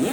[0.00, 0.06] Hi,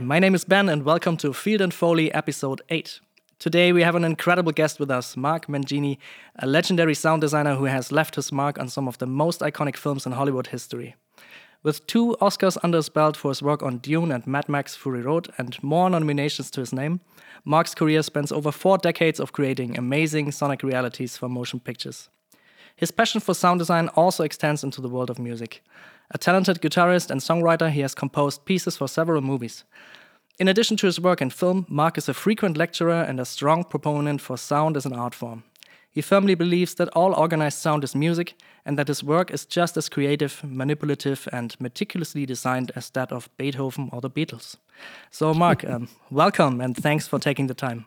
[0.00, 3.00] my name is Ben, and welcome to Field and Foley episode 8.
[3.44, 5.98] Today we have an incredible guest with us, Mark Mangini,
[6.38, 9.76] a legendary sound designer who has left his mark on some of the most iconic
[9.76, 10.94] films in Hollywood history.
[11.62, 15.02] With two Oscars under his belt for his work on Dune and Mad Max Fury
[15.02, 17.00] Road, and more nominations to his name,
[17.44, 22.08] Mark's career spans over four decades of creating amazing sonic realities for motion pictures.
[22.74, 25.62] His passion for sound design also extends into the world of music.
[26.12, 29.64] A talented guitarist and songwriter, he has composed pieces for several movies.
[30.38, 33.62] In addition to his work in film, Mark is a frequent lecturer and a strong
[33.62, 35.44] proponent for sound as an art form.
[35.88, 39.76] He firmly believes that all organized sound is music and that his work is just
[39.76, 44.56] as creative, manipulative, and meticulously designed as that of Beethoven or the Beatles.
[45.12, 47.86] So, Mark, um, welcome and thanks for taking the time.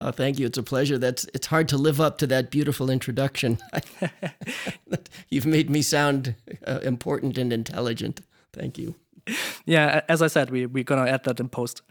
[0.00, 0.46] Oh, thank you.
[0.46, 0.98] It's a pleasure.
[0.98, 3.58] That's it's hard to live up to that beautiful introduction.
[5.30, 6.34] You've made me sound
[6.66, 8.20] uh, important and intelligent.
[8.52, 8.96] Thank you.
[9.68, 11.82] Yeah, as I said, we we're gonna add that in post.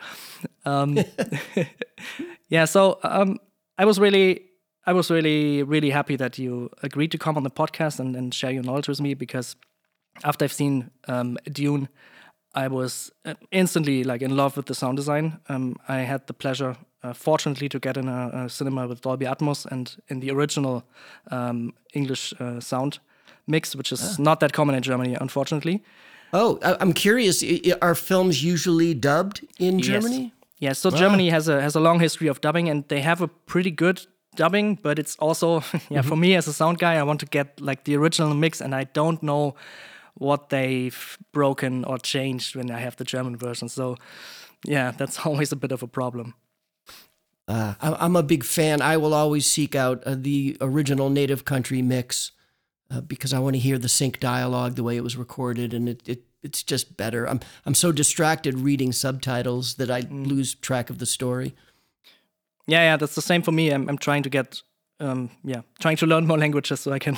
[0.64, 0.98] Um,
[2.48, 3.40] yeah, so um,
[3.78, 4.46] I was really,
[4.86, 8.34] I was really, really happy that you agreed to come on the podcast and, and
[8.34, 9.58] share your knowledge with me because
[10.24, 11.90] after I've seen um, Dune,
[12.54, 15.40] I was uh, instantly like in love with the sound design.
[15.50, 19.26] Um, I had the pleasure uh, fortunately to get in a, a, cinema with Dolby
[19.26, 20.84] Atmos and in the original
[21.32, 23.00] um, English uh, sound
[23.46, 24.24] mix, which is ah.
[24.24, 25.84] not that common in Germany, unfortunately.
[26.38, 27.42] Oh, I'm curious.
[27.82, 30.34] Are films usually dubbed in Germany?
[30.60, 30.60] Yes.
[30.60, 30.80] yes.
[30.80, 30.98] So wow.
[30.98, 34.06] Germany has a has a long history of dubbing, and they have a pretty good
[34.36, 34.78] dubbing.
[34.82, 36.08] But it's also, yeah, mm -hmm.
[36.08, 38.74] for me as a sound guy, I want to get like the original mix, and
[38.74, 39.56] I don't know
[40.14, 43.70] what they've broken or changed when I have the German version.
[43.70, 43.96] So,
[44.68, 46.34] yeah, that's always a bit of a problem.
[47.48, 47.74] Uh,
[48.06, 48.82] I'm a big fan.
[48.82, 52.35] I will always seek out uh, the original native country mix
[52.96, 55.90] uh, because I want to hear the sync dialogue the way it was recorded, and
[55.90, 57.28] it, it it's just better.
[57.28, 60.26] I'm I'm so distracted reading subtitles that I mm.
[60.28, 61.54] lose track of the story.
[62.68, 63.72] Yeah, yeah, that's the same for me.
[63.72, 64.62] I'm I'm trying to get
[65.00, 67.18] um, yeah, trying to learn more languages so I can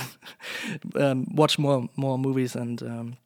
[0.95, 3.17] um, watch more more movies and um,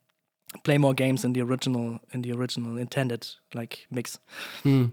[0.63, 4.19] play more games in the original in the original intended like mix.
[4.63, 4.91] Mm.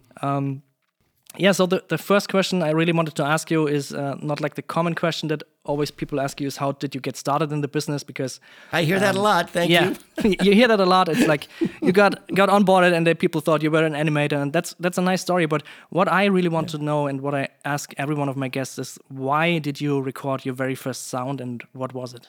[1.39, 4.41] Yeah, so the, the first question I really wanted to ask you is uh, not
[4.41, 7.53] like the common question that always people ask you is how did you get started
[7.53, 8.03] in the business?
[8.03, 8.41] Because
[8.73, 9.51] I hear um, that a um, lot.
[9.51, 9.95] Thank yeah,
[10.25, 10.35] you.
[10.43, 11.09] you hear that a lot.
[11.09, 11.47] It's like
[11.81, 14.99] you got got onboarded and then people thought you were an animator, and that's that's
[14.99, 15.47] a nice story.
[15.47, 16.79] But what I really want yeah.
[16.79, 20.01] to know and what I ask every one of my guests is why did you
[20.01, 22.29] record your very first sound and what was it?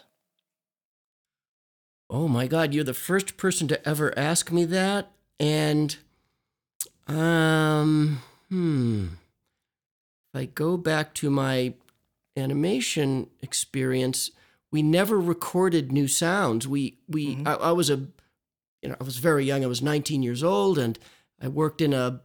[2.12, 5.98] Oh my God, you're the first person to ever ask me that, and
[7.08, 9.06] um hmm,
[10.34, 11.74] if I go back to my
[12.38, 14.32] animation experience,
[14.72, 16.68] we never recorded new sounds.
[16.68, 17.48] We we mm-hmm.
[17.48, 17.98] I, I, was a
[18.82, 19.64] you know I was very young.
[19.64, 20.98] I was 19 years old, and
[21.42, 22.22] I worked in a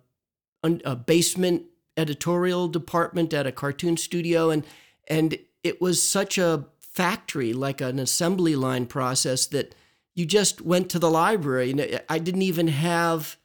[0.63, 1.65] a basement
[1.97, 4.65] editorial department at a cartoon studio, and
[5.09, 9.75] and it was such a factory, like an assembly line process that
[10.15, 11.71] you just went to the library.
[11.71, 13.37] And I didn't even have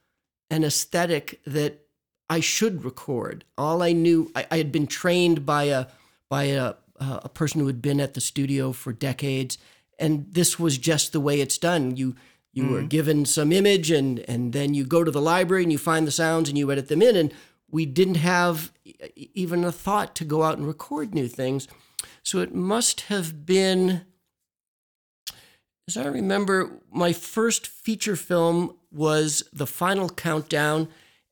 [0.51, 1.85] an aesthetic that
[2.29, 3.43] I should record.
[3.57, 5.87] All I knew, I, I had been trained by a
[6.29, 9.57] by a a person who had been at the studio for decades,
[9.97, 11.95] and this was just the way it's done.
[11.95, 12.15] You
[12.51, 12.73] you mm-hmm.
[12.73, 16.05] were given some image, and and then you go to the library and you find
[16.05, 17.15] the sounds and you edit them in.
[17.15, 17.33] And
[17.71, 18.71] we didn't have
[19.15, 21.67] even a thought to go out and record new things.
[22.23, 24.05] So it must have been,
[25.87, 30.87] as I remember, my first feature film was The Final Countdown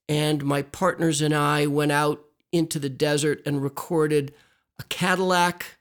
[0.10, 4.34] and my partners and I went out into the desert and recorded
[4.80, 5.78] a Cadillac.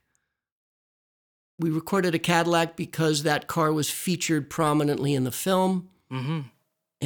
[1.59, 5.89] We recorded a Cadillac because that car was featured prominently in the film.
[6.11, 6.41] Mm-hmm.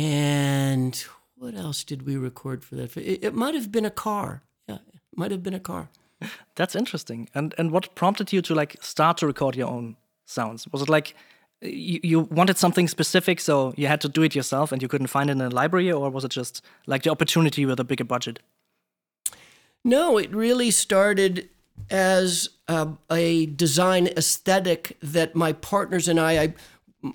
[0.01, 1.05] And
[1.37, 2.97] what else did we record for that?
[2.97, 4.43] It, it might have been a car.
[4.69, 5.89] Yeah, it might have been a car.
[6.55, 7.29] That's interesting.
[7.35, 9.97] And and what prompted you to like start to record your own
[10.27, 10.69] sounds?
[10.73, 11.15] Was it like
[11.63, 15.09] you, you wanted something specific, so you had to do it yourself and you couldn't
[15.09, 18.05] find it in a library, or was it just like the opportunity with a bigger
[18.05, 18.41] budget?
[19.85, 21.49] No, it really started
[21.91, 26.55] as a, a design aesthetic that my partners and I, I,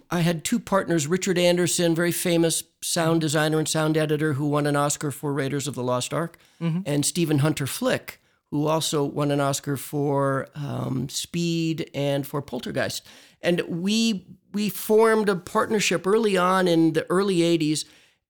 [0.10, 4.66] I had two partners, Richard Anderson, very famous sound designer and sound editor who won
[4.66, 6.82] an Oscar for Raiders of the Lost Ark, mm-hmm.
[6.86, 8.20] and Stephen Hunter Flick,
[8.50, 13.06] who also won an Oscar for um, Speed and for Poltergeist.
[13.46, 17.86] And we we formed a partnership early on in the early '80s,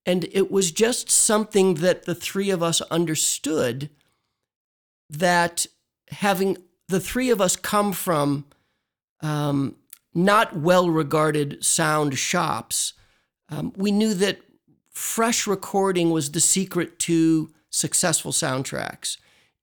[0.05, 3.89] and it was just something that the three of us understood
[5.09, 5.65] that
[6.09, 6.57] having
[6.87, 8.45] the three of us come from
[9.21, 9.75] um,
[10.13, 12.93] not well regarded sound shops,
[13.49, 14.39] um, we knew that
[14.91, 19.17] fresh recording was the secret to successful soundtracks.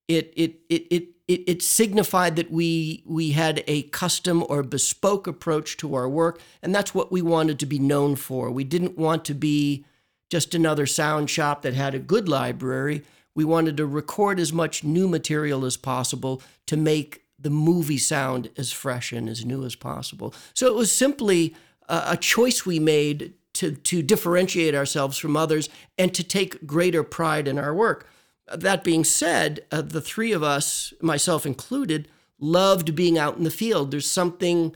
[0.07, 5.27] It, it, it, it, it, it signified that we, we had a custom or bespoke
[5.27, 8.51] approach to our work, and that's what we wanted to be known for.
[8.51, 9.85] We didn't want to be
[10.29, 13.03] just another sound shop that had a good library.
[13.35, 18.49] We wanted to record as much new material as possible to make the movie sound
[18.57, 20.33] as fresh and as new as possible.
[20.53, 21.55] So it was simply
[21.87, 27.03] a, a choice we made to, to differentiate ourselves from others and to take greater
[27.03, 28.07] pride in our work.
[28.53, 32.07] That being said, uh, the three of us, myself included,
[32.39, 33.91] loved being out in the field.
[33.91, 34.75] There's something,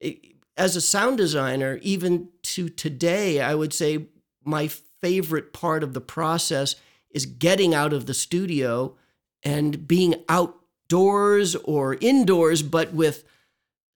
[0.00, 0.14] eh,
[0.56, 4.06] as a sound designer, even to today, I would say
[4.44, 4.68] my
[5.00, 6.76] favorite part of the process
[7.10, 8.96] is getting out of the studio
[9.42, 13.24] and being outdoors or indoors, but with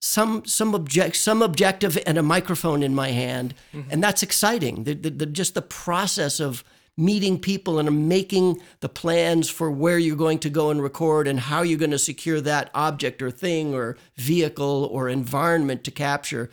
[0.01, 3.91] some some object some objective and a microphone in my hand, mm-hmm.
[3.91, 4.85] and that's exciting.
[4.85, 6.63] The, the, the, just the process of
[6.99, 11.39] meeting people and making the plans for where you're going to go and record and
[11.39, 16.51] how you're going to secure that object or thing or vehicle or environment to capture.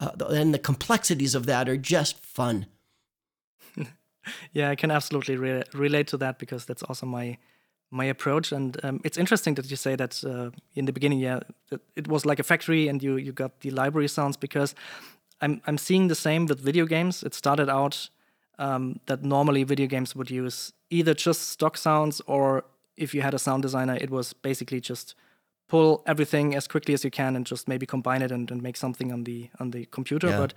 [0.00, 2.66] Uh, and the complexities of that are just fun.
[4.52, 7.38] yeah, I can absolutely re- relate to that because that's also my
[7.92, 8.50] my approach.
[8.52, 11.40] And um, it's interesting that you say that uh, in the beginning, yeah,
[11.94, 14.74] it was like a factory, and you you got the library sounds because
[15.40, 17.22] I'm I'm seeing the same with video games.
[17.22, 18.10] It started out
[18.58, 22.64] um, that normally video games would use either just stock sounds or
[22.96, 25.14] if you had a sound designer, it was basically just
[25.68, 28.76] pull everything as quickly as you can and just maybe combine it and, and make
[28.76, 30.28] something on the on the computer.
[30.28, 30.38] Yeah.
[30.38, 30.54] But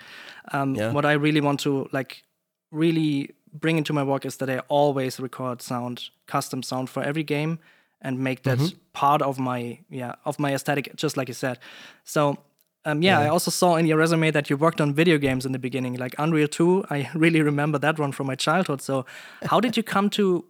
[0.51, 0.91] um, yeah.
[0.91, 2.23] what I really want to like
[2.71, 7.23] really bring into my work is that I always record sound, custom sound for every
[7.23, 7.59] game,
[8.01, 8.77] and make that mm-hmm.
[8.93, 11.59] part of my yeah of my aesthetic, just like you said.
[12.03, 12.37] So
[12.85, 15.45] um, yeah, yeah, I also saw in your resume that you worked on video games
[15.45, 16.85] in the beginning, like Unreal 2.
[16.89, 18.81] I really remember that one from my childhood.
[18.81, 19.05] So,
[19.43, 20.45] how did you come to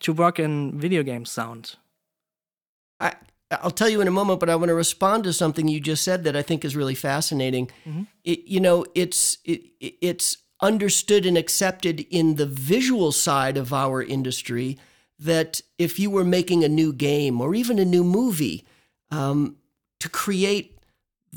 [0.00, 1.76] to work in video game sound?
[3.00, 3.14] I
[3.50, 6.02] I'll tell you in a moment, but I want to respond to something you just
[6.02, 7.70] said that I think is really fascinating.
[7.86, 8.02] Mm-hmm.
[8.24, 14.02] It, you know, it's it, it's understood and accepted in the visual side of our
[14.02, 14.78] industry
[15.18, 18.66] that if you were making a new game or even a new movie,
[19.10, 19.56] um,
[20.00, 20.75] to create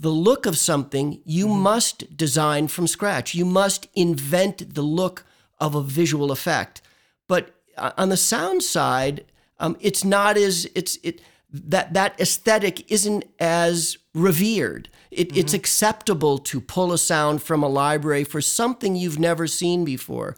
[0.02, 1.60] the look of something, you mm-hmm.
[1.60, 3.36] must design from scratch.
[3.36, 5.26] You must invent the look
[5.60, 6.82] of a visual effect.
[7.28, 9.26] But uh, on the sound side,
[9.60, 14.90] um, it's not as it's it that that aesthetic isn't as revered.
[15.12, 15.40] It, mm-hmm.
[15.40, 20.36] It's acceptable to pull a sound from a library for something you've never seen before.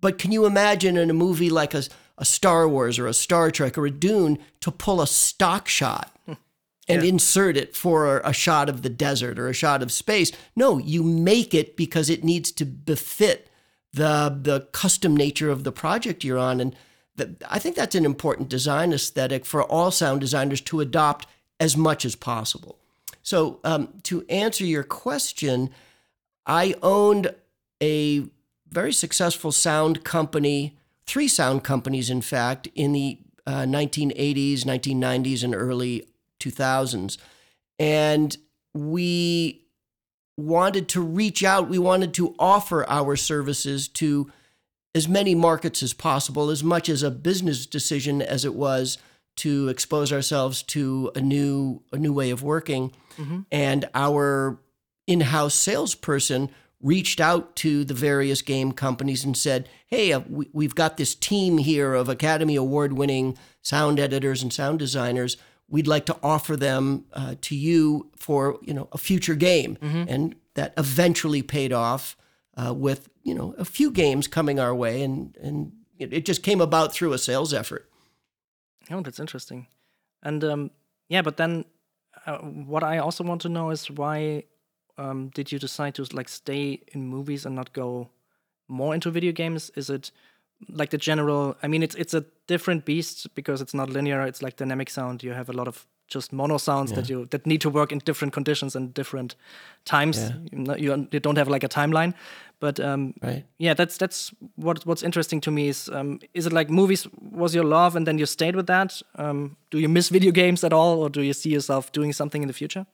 [0.00, 1.84] But can you imagine in a movie like a,
[2.18, 6.16] a Star Wars or a Star Trek or a Dune to pull a stock shot
[6.88, 7.08] and yeah.
[7.08, 10.32] insert it for a, shot of the desert or a shot of space?
[10.56, 13.48] No, you make it because it needs to befit
[13.92, 16.74] the the custom nature of the project you're on and
[17.48, 21.26] I think that's an important design aesthetic for all sound designers to adopt
[21.60, 22.78] as much as possible.
[23.22, 25.70] So, um, to answer your question,
[26.46, 27.34] I owned
[27.82, 28.26] a
[28.68, 35.54] very successful sound company, three sound companies, in fact, in the uh, 1980s, 1990s, and
[35.54, 36.08] early
[36.50, 37.18] 2000s.
[37.78, 38.36] And
[38.74, 39.62] we
[40.36, 44.30] wanted to reach out, we wanted to offer our services to
[44.94, 48.98] as many markets as possible, as much as a business decision as it was
[49.36, 52.92] to expose ourselves to a new a new way of working.
[53.16, 53.40] Mm-hmm.
[53.50, 54.58] And our
[55.06, 56.50] in-house salesperson
[56.82, 61.14] reached out to the various game companies and said, "Hey, uh, we, we've got this
[61.14, 65.36] team here of Academy Award-winning sound editors and sound designers.
[65.72, 70.04] We'd like to offer them uh, to you for you know a future game." Mm-hmm.
[70.06, 72.16] And that eventually paid off
[72.56, 76.60] uh, with you know a few games coming our way, and and it just came
[76.60, 77.88] about through a sales effort.
[78.90, 79.66] Oh, that's interesting.
[80.22, 80.70] And um,
[81.08, 81.64] yeah, but then
[82.26, 84.44] uh, what I also want to know is why
[84.98, 88.10] um, did you decide to like stay in movies and not go
[88.68, 89.70] more into video games?
[89.74, 90.10] Is it
[90.68, 91.56] like the general?
[91.62, 94.22] I mean, it's it's a different beast because it's not linear.
[94.26, 95.22] It's like dynamic sound.
[95.22, 96.96] You have a lot of just mono sounds Yeah.
[97.00, 99.36] that you that need to work in different conditions and different
[99.84, 100.16] times.
[100.18, 100.32] Yeah.
[100.52, 102.12] You, know, you, you don't have like a timeline,
[102.60, 103.44] but um, Right.
[103.58, 107.54] yeah, that's that's what what's interesting to me is um, is it like movies was
[107.54, 109.02] your love and then you stayed with that?
[109.16, 112.42] Um, do you miss video games at all, or do you see yourself doing something
[112.42, 112.86] in the future?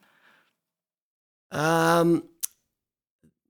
[1.50, 2.22] Um,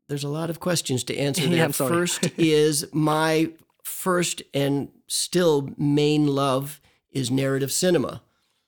[0.08, 1.72] there's a lot of questions to answer Yeah, there.
[1.72, 3.50] First is my
[3.88, 6.80] first and still main love
[7.10, 8.22] is narrative cinema.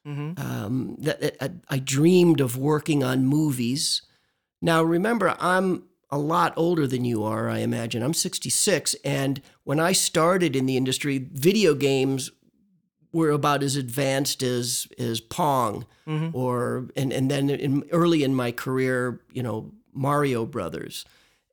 [0.05, 4.03] hmm Um, that, I, I dreamed of working on movies.
[4.63, 8.03] Now, remember, I'm a lot older than you are, I imagine.
[8.03, 8.95] I'm 66.
[9.05, 12.31] And when I started in the industry, video games
[13.13, 18.35] were about as advanced as, as Pong hmm or, and, and then in, early in
[18.35, 21.05] my career, you know, Mario Brothers.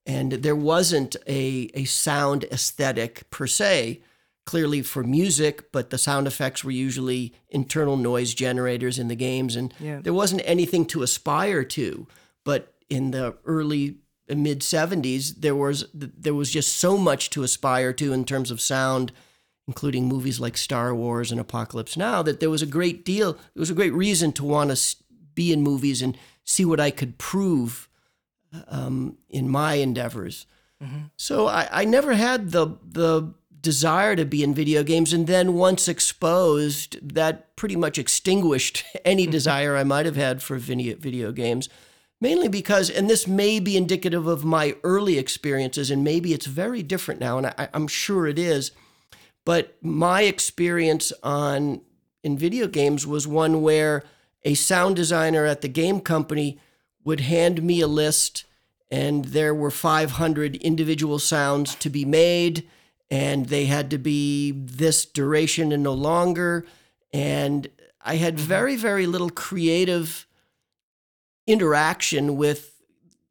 [0.08, 4.02] And there wasn't a, a sound aesthetic per se,
[4.46, 9.56] clearly for music, but the sound effects were usually internal noise generators in the games.
[9.58, 10.00] And Yeah.
[10.02, 12.08] there wasn't anything to aspire to.
[12.46, 13.98] But in the early
[14.32, 18.50] uh, mid 70s, there was there was just so much to aspire to in terms
[18.50, 19.12] of sound,
[19.68, 23.34] including movies like Star Wars and Apocalypse Now, that there was a great deal.
[23.34, 24.96] There was a great reason to want to
[25.36, 27.87] be in movies and see what I could prove
[28.68, 30.46] um, in my endeavors.
[31.16, 35.56] So I, I never had the the desire to be in video games, and then
[35.56, 41.32] once exposed, that pretty much extinguished any desire I might have had for video video
[41.32, 41.68] games.
[42.20, 46.82] Mainly because, and this may be indicative of my early experiences, and maybe it's very
[46.82, 48.72] different now, and I, I'm sure it is.
[49.46, 51.82] But my experience on
[52.24, 54.04] in video games was one where
[54.44, 56.60] a sound designer at the game company
[57.04, 58.46] would hand me a list
[58.90, 62.68] and there were 500 individual sounds to be made
[63.10, 66.66] and they had to be this duration and no longer
[67.14, 67.70] and
[68.02, 70.28] i had very very little creative
[71.48, 72.78] interaction with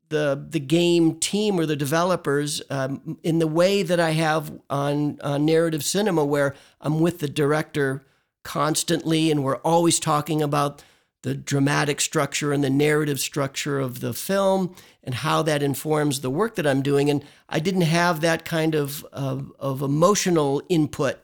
[0.09, 5.19] the the game team or the developers um, in the way that I have on,
[5.23, 8.05] on narrative cinema, where I'm with the director
[8.45, 10.83] constantly, and we're always talking about
[11.27, 16.31] the dramatic structure and the narrative structure of the film and how that informs the
[16.31, 17.11] work that I'm doing.
[17.11, 21.19] And I didn't have that kind of of, of emotional input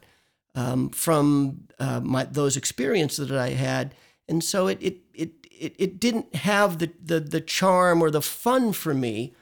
[0.56, 3.94] um, from uh, my those experiences that I had,
[4.28, 8.23] and so it it it it, it didn't have the, the the charm or the
[8.23, 9.32] fun for me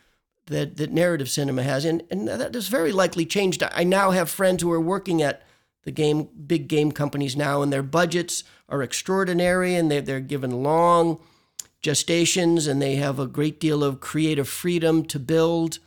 [0.49, 3.63] that that narrative cinema has, and and that has very likely changed.
[3.63, 5.43] I now have friends who are working at
[5.85, 10.63] the game big game companies now, and their budgets are extraordinary, and they they're given
[10.63, 11.19] long
[11.83, 15.79] gestations, and they have a great deal of creative freedom to build.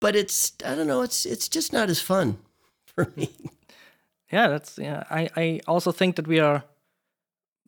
[0.00, 2.38] But it's I don't know, it's it's just not as fun
[2.86, 3.28] for me.
[4.32, 5.04] Yeah, that's yeah.
[5.10, 6.62] I I also think that we are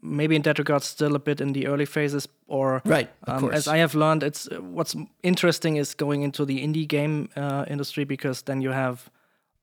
[0.02, 3.40] maybe in that regard still a bit in the early phases or Right, of um,
[3.40, 3.54] course.
[3.54, 8.04] as i have learned it's what's interesting is going into the indie game uh, industry
[8.04, 9.10] because then you have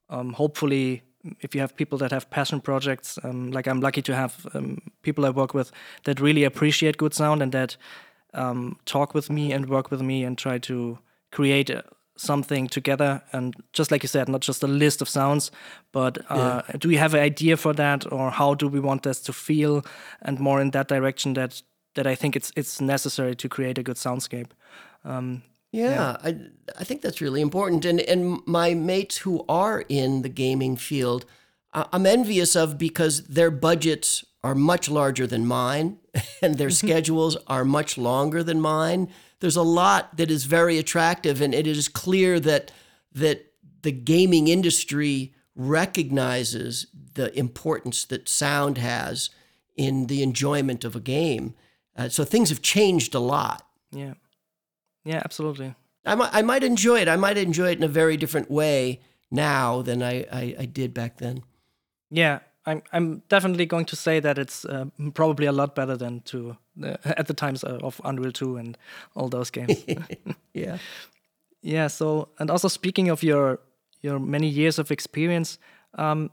[0.10, 1.04] um, hopefully
[1.40, 4.82] if you have people that have passion projects um, like i'm lucky to have um,
[5.02, 5.72] people i work with
[6.04, 7.78] that really appreciate good sound and that
[8.34, 11.00] um, talk with me and work with me and try to
[11.32, 11.82] create uh,
[12.18, 13.22] something together.
[13.34, 15.52] And just like you said not just a list of sounds
[15.92, 19.22] but uh, do we have an idea for that or how do we want this
[19.22, 19.84] to feel
[20.22, 21.62] and more in that direction that
[21.96, 24.52] that i think it's it's necessary to create a good soundscape?
[25.04, 26.38] Um, Yeah, I
[26.78, 27.86] I think that's really important.
[27.86, 31.26] And and my mates who are in the gaming field,
[31.74, 36.00] I'm envious of because their budgets are much larger than mine,
[36.42, 39.10] and their schedules are much longer than mine.
[39.40, 42.72] There's a lot that is very attractive, and it is clear that
[43.14, 49.30] that the gaming industry recognizes the importance that sound has
[49.76, 51.54] in the enjoyment of a game.
[51.96, 53.68] Uh, so things have changed a lot.
[53.92, 54.14] yeah
[55.06, 57.08] yeah absolutely I might, I might enjoy it.
[57.08, 60.94] I might enjoy it in a very different way now than I, I, I did
[60.94, 61.44] back then.
[62.10, 66.22] yeah i'm i'm definitely going to say that it's uh, probably a lot better than
[66.22, 68.78] to uh, at the times uh, of unreal 2 and
[69.16, 69.84] all those games
[70.54, 70.78] Yeah.
[71.64, 71.88] Yeah.
[71.90, 73.60] So, and also speaking of your
[74.02, 75.60] your many years of experience,
[75.98, 76.30] um,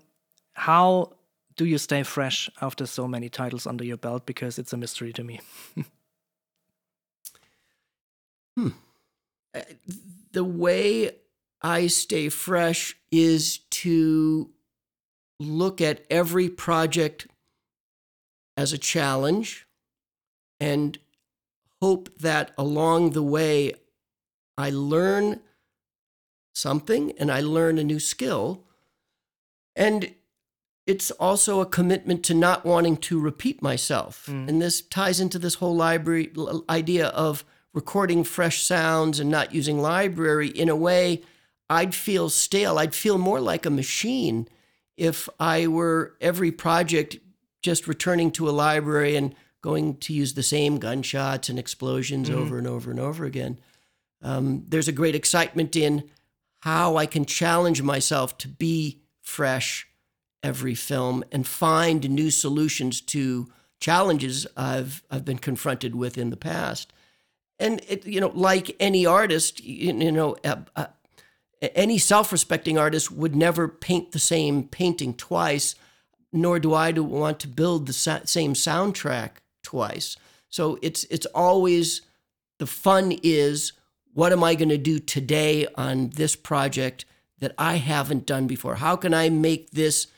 [0.55, 1.13] how
[1.57, 4.25] do you stay fresh after so many titles under your belt?
[4.27, 5.41] Because it's a mystery to me.
[9.55, 9.61] Uh,
[10.33, 11.17] The way
[11.63, 14.51] I stay fresh is to
[15.41, 17.27] look at every project
[18.57, 19.67] as a challenge
[20.61, 20.99] and
[21.81, 23.73] hope that along the way
[24.57, 25.41] I learn
[26.55, 28.65] something and I learn a new skill.
[29.77, 30.15] And
[30.87, 34.27] it's also a commitment to not wanting to repeat myself.
[34.49, 36.33] And this ties into this whole library
[36.69, 37.45] idea of
[37.79, 41.23] recording fresh sounds and not using library in a way
[41.71, 42.77] I'd feel stale.
[42.77, 44.49] I'd feel more like a machine
[44.97, 47.19] if I were every project
[47.63, 49.33] just returning to a library and
[49.63, 53.61] going to use the same gunshots and explosions over and over and over again.
[54.23, 56.11] Um, there's a great excitement in
[56.63, 59.87] how I can challenge myself to be fresh
[60.43, 66.37] every film and find new solutions to challenges I've I've been confronted with in the
[66.37, 66.93] past.
[67.59, 70.87] And it, you know, like any artist, you, you know, uh, uh,
[71.75, 75.75] any self-respecting artist would never paint the same painting twice,
[76.33, 79.31] nor do I want to build the sa- same soundtrack
[79.63, 80.17] twice.
[80.49, 82.03] So it's it's always
[82.59, 83.73] the fun is
[84.15, 87.05] what am I going to do today on this project
[87.39, 88.77] that I haven't done before?
[88.77, 90.09] How can I make this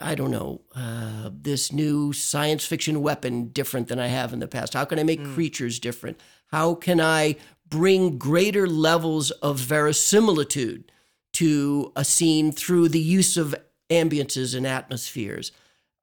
[0.00, 4.48] I don't know, uh, this new science fiction weapon different than I have in the
[4.48, 4.74] past?
[4.74, 6.18] How can I make creatures different?
[6.48, 7.36] How can I
[7.68, 10.90] bring greater levels of verisimilitude
[11.34, 13.54] to a scene through the use of
[13.90, 15.52] ambiances and atmospheres?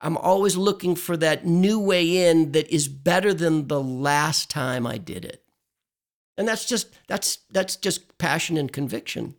[0.02, 4.86] I'm always looking for that new way in that is better than the last time
[4.86, 5.44] I did it.
[6.38, 9.36] And that's just that's that's just passion and conviction.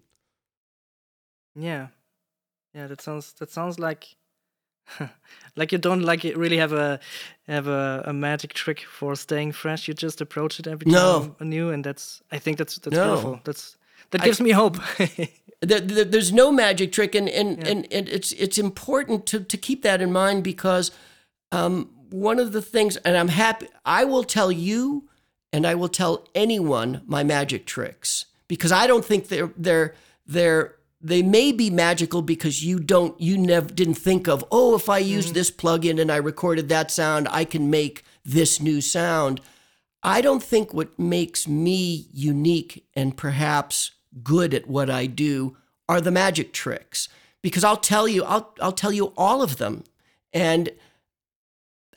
[1.54, 1.88] Yeah,
[2.74, 2.86] yeah.
[2.86, 4.16] That sounds that sounds like
[5.56, 6.98] like you don't like it really have a
[7.48, 9.88] have a, a magic trick for staying fresh.
[9.88, 11.20] You just approach it every No.
[11.20, 13.06] time anew, and that's I think that's that's No.
[13.06, 13.40] beautiful.
[13.44, 13.76] That's
[14.10, 14.76] that gives me hope.
[15.60, 19.56] there, there- there's no magic trick, and and, and and it's it's important to to
[19.56, 20.90] keep that in mind because
[21.52, 25.08] um, one of the things, and I'm happy, I will tell you,
[25.52, 29.94] and I will tell anyone my magic tricks because I don't think they're they're
[30.26, 30.74] they're
[31.06, 34.98] they may be magical because you don't you never didn't think of oh if I
[34.98, 35.34] use mm.
[35.34, 39.40] this plugin and I recorded that sound I can make this new sound.
[40.02, 45.56] I don't think what makes me unique and perhaps good at what I do
[45.88, 47.08] are the magic tricks.
[47.42, 49.84] Because I'll tell you I'll I'll tell you all of them.
[50.32, 50.70] And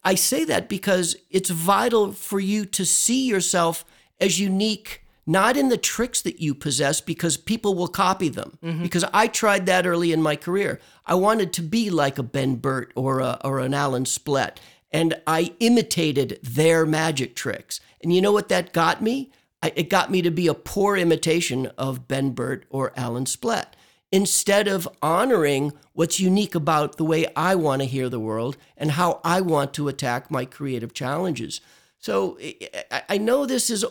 [0.03, 3.83] I say that because it's vital for you to see yourself
[4.19, 8.57] as unique not in the tricks that you possess because people will copy them.
[8.63, 8.81] Mm-hmm.
[8.81, 10.79] Because I tried that early in my career.
[11.05, 14.57] I wanted to be like a Ben Burtt or a, or an Alan Splet
[14.91, 17.79] and I imitated their magic tricks.
[18.01, 19.31] And you know what that got me?
[19.61, 23.75] I, it got me to be a poor imitation of Ben Burtt or Alan Splet.
[24.11, 28.91] Instead of honoring what's unique about the way I want to hear the world and
[28.91, 31.61] how I want to attack my creative challenges.
[31.99, 32.39] So
[33.07, 33.85] I know this is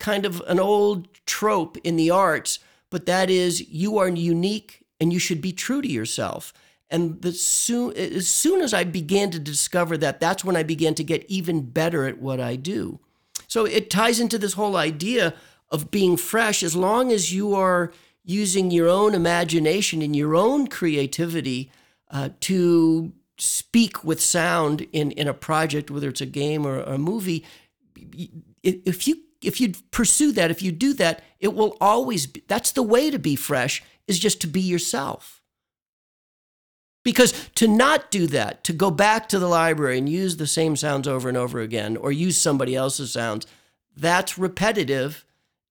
[0.00, 2.58] kind of an old trope in the arts,
[2.90, 6.52] but that is you are unique and you should be true to yourself.
[6.90, 10.94] And the soon, as soon as I began to discover that, that's when I began
[10.96, 12.98] to get even better at what I do.
[13.46, 15.34] So it ties into this whole idea
[15.70, 17.92] of being fresh as long as you are
[18.24, 21.70] using your own imagination and your own creativity
[22.10, 26.98] uh, to speak with sound in, in a project, whether it's a game or a
[26.98, 27.44] movie.
[28.62, 32.72] If you if you pursue that, if you do that, it will always be that's
[32.72, 35.40] the way to be fresh is just to be yourself.
[37.02, 40.76] Because to not do that, to go back to the library and use the same
[40.76, 43.46] sounds over and over again, or use somebody else's sounds,
[43.96, 45.24] that's repetitive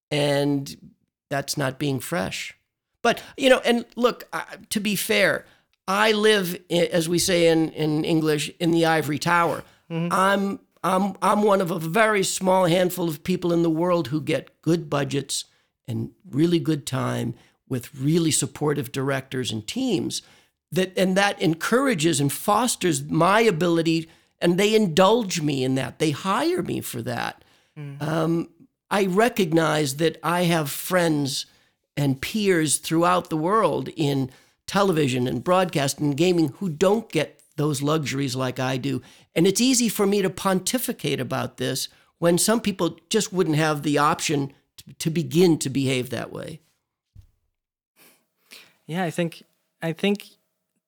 [0.10, 0.92] and
[1.30, 2.56] that's not being fresh.
[3.04, 4.28] But, you know, and look,
[4.70, 5.46] to be fair,
[5.88, 9.64] I live, eh, as we say in, in English, in the ivory tower.
[9.90, 10.12] Mm-hmm.
[10.12, 14.22] I'm, I'm, I'm one of a very small handful of people in the world who
[14.22, 15.46] get good budgets
[15.88, 17.34] and really good time
[17.68, 20.22] with really supportive directors and teams
[20.72, 26.00] that and that encourages and fosters my ability and they indulge me in that.
[26.00, 27.44] They hire me for that.
[28.02, 28.50] Um,
[28.92, 31.46] i recognize that i have friends
[31.96, 34.30] and peers throughout the world in
[34.68, 39.02] television and broadcast and gaming who don't get those luxuries like i do.
[39.36, 43.84] And it's easy for me to pontificate about this when some people just wouldn't have
[43.84, 46.62] the option to, to begin to behave that way.
[48.88, 49.44] Yeah, I think
[49.82, 50.24] I think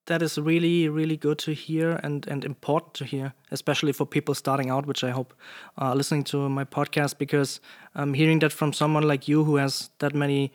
[0.05, 4.33] that is really really good to hear and and important to hear, especially for people
[4.35, 5.33] starting out, which I hope
[5.77, 7.61] are listening to my podcast because
[7.95, 10.51] um, hearing that from someone like you who has that many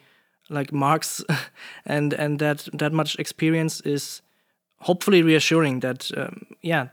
[0.49, 1.25] like marks
[1.87, 4.23] and and that that much experience is
[4.81, 6.89] hopefully reassuring that um, yeah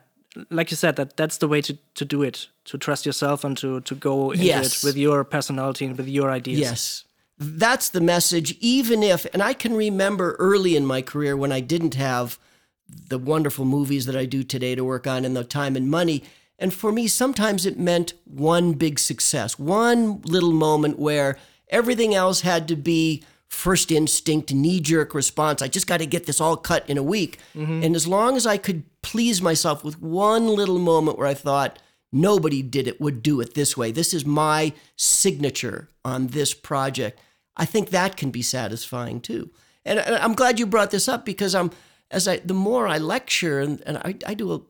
[0.49, 3.57] like you said that that's the way to, to do it to trust yourself and
[3.57, 4.83] to to go into Yes.
[4.83, 7.03] it with your personality and with your ideas Yes.
[7.39, 11.61] That's the message, even if, and I can remember early in my career when I
[11.61, 12.37] didn't have
[13.09, 16.23] the wonderful movies that I do today to work on and the time and money.
[16.59, 21.37] And for me, sometimes it meant one big success, one little moment where
[21.69, 25.61] everything else had to be first instinct, knee jerk response.
[25.61, 27.37] I just got to get this all cut in a week.
[27.55, 27.83] Mm-hmm.
[27.83, 31.79] And as long as I could please myself with one little moment where I thought,
[32.11, 37.19] nobody did it, would do it this way, this is my signature on this project,
[37.55, 39.51] I think that can be satisfying too.
[39.85, 41.71] And I'm glad you brought this up because I'm,
[42.09, 44.61] as I, the more I lecture and, and I, I do a,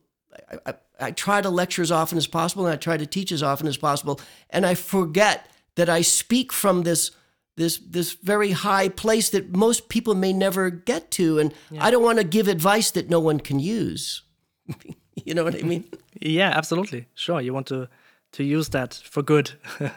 [0.52, 3.32] I, I, I try to lecture as often as possible and I try to teach
[3.32, 4.20] as often as possible.
[4.50, 7.12] And I forget that I speak from this
[7.56, 11.86] this this very high place that most people may never get to and yeah.
[11.86, 14.24] i don't want to give advice that no one can use.
[15.26, 15.84] You know what i mean?
[16.20, 17.06] Yeah absolutely.
[17.14, 17.88] Sure you want to
[18.32, 19.52] to use that for good.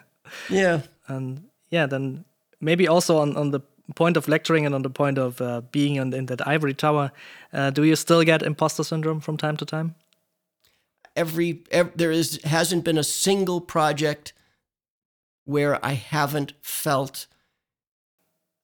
[0.50, 0.80] Yeah.
[1.06, 2.24] And yeah then
[2.60, 3.60] maybe also on on the
[3.94, 7.12] point of lecturing and on the point of uh, being in, in, that ivory tower
[7.52, 9.94] uh, do you still get imposter syndrome from time to time?
[11.14, 14.32] Every, every there is hasn't been a single project
[15.44, 17.26] where i haven't felt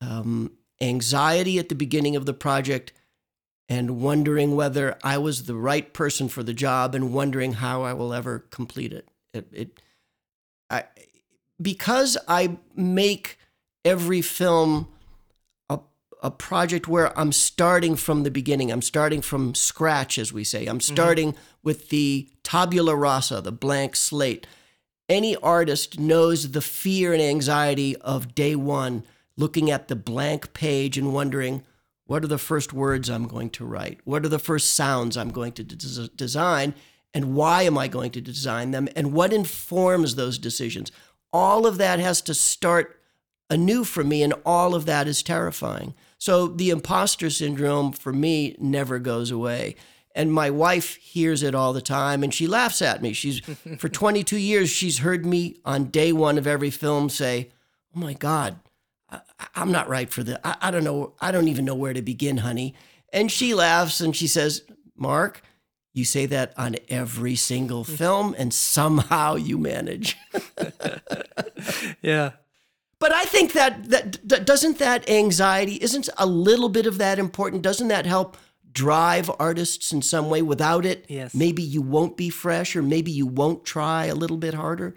[0.03, 2.93] um, anxiety at the beginning of the project
[3.69, 7.95] and wondering whether I was the right person for the job and wondering how I
[7.95, 9.09] will ever complete it.
[9.33, 9.81] It, it
[10.69, 10.85] I,
[11.61, 13.39] because I make
[13.85, 14.89] every film
[15.71, 15.79] a,
[16.23, 18.71] a project where I'm starting from the beginning.
[18.71, 20.67] I'm starting from scratch, as we say.
[20.67, 20.93] I'm mm-hmm.
[20.93, 21.43] starting mm-hmm.
[21.63, 24.47] with the tabula rasa, the blank slate.
[25.09, 29.05] Any artist knows the fear and anxiety of day one
[29.37, 31.65] looking at the blank page and wondering,
[32.07, 34.01] what are the first words I'm going to write?
[34.05, 36.75] What are the first sounds I'm going to des- design?
[37.15, 38.89] And why am I going to design them?
[38.97, 40.91] And what informs those decisions?
[41.33, 43.01] All of that has to start
[43.51, 45.95] anew for me, and all of that is terrifying.
[46.19, 49.77] So the imposter syndrome for me never goes away.
[50.15, 53.13] And my wife hears it all the time and she laughs at me.
[53.13, 53.41] She's
[53.79, 57.51] for 22 years, she's heard me on day one of every film say,
[57.97, 58.61] Oh my God,
[59.55, 60.41] I'm not right for the.
[60.47, 61.15] I, I don't know.
[61.21, 62.75] I don't even know where to begin, honey.
[63.13, 64.63] And she laughs and she says,
[64.97, 65.43] Mark,
[65.93, 67.97] you say that on every single mm.
[67.97, 70.17] film, and somehow you manage.
[72.03, 72.33] yeah.
[72.99, 77.63] But I think that, that doesn't that anxiety isn't a little bit of that important?
[77.63, 78.37] Doesn't that help
[78.73, 80.41] drive artists in some way?
[80.41, 81.35] Without it, yes.
[81.35, 84.95] maybe you won't be fresh, or maybe you won't try a little bit harder.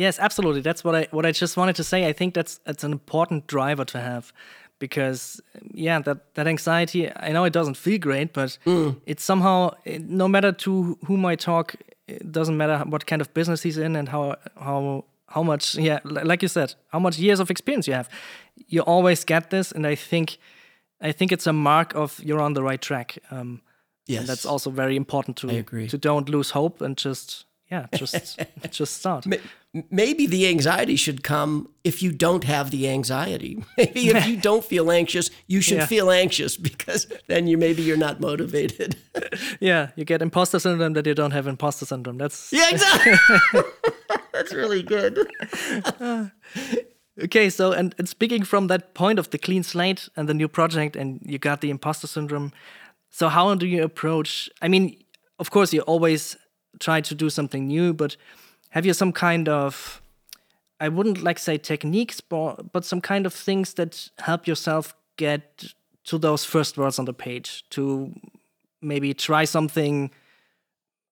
[0.00, 0.62] Yes, absolutely.
[0.62, 2.08] That's what I what I just wanted to say.
[2.08, 4.32] I think that's that's an important driver to have
[4.78, 5.42] because
[5.74, 7.10] yeah, that that anxiety.
[7.14, 8.96] I know it doesn't feel great, but mm.
[9.04, 11.76] it's somehow no matter to whom I talk,
[12.08, 16.00] it doesn't matter what kind of business he's in and how how how much yeah,
[16.04, 18.08] like you said, how much years of experience you have.
[18.68, 20.38] You always get this, and I think
[21.02, 23.18] I think it's a mark of you're on the right track.
[23.30, 23.60] Um,
[24.06, 28.98] yes, that's also very important to to don't lose hope and just yeah, just just
[28.98, 29.26] start.
[29.90, 33.64] Maybe the anxiety should come if you don't have the anxiety.
[33.78, 35.86] Maybe if you don't feel anxious, you should yeah.
[35.86, 38.96] feel anxious because then you maybe you're not motivated.
[39.60, 42.18] yeah, you get imposter syndrome that you don't have imposter syndrome.
[42.18, 43.62] That's yeah, exactly.
[44.32, 45.30] That's really good.
[47.22, 50.48] okay, so and, and speaking from that point of the clean slate and the new
[50.48, 52.52] project, and you got the imposter syndrome.
[53.10, 54.50] So how do you approach?
[54.60, 54.96] I mean,
[55.38, 56.36] of course, you always
[56.78, 58.16] try to do something new, but
[58.70, 60.00] have you some kind of
[60.80, 65.74] I wouldn't like say techniques, but but some kind of things that help yourself get
[66.04, 68.14] to those first words on the page to
[68.80, 70.10] maybe try something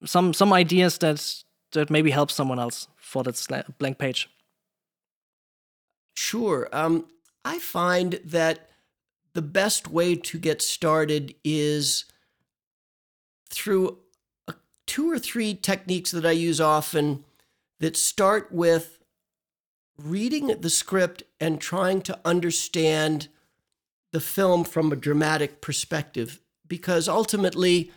[0.05, 4.29] some some ideas that that maybe help someone else for that blank page?
[6.14, 6.68] Sure.
[6.73, 7.07] Um,
[7.44, 8.71] i find that
[9.35, 12.05] the best way to get started is
[13.51, 13.99] through
[14.88, 17.22] two or three techniques that I use often
[17.79, 18.98] that start with
[19.96, 23.29] reading the script and trying to understand
[24.12, 26.40] the film from a dramatic perspective.
[26.66, 27.92] Because ultimately,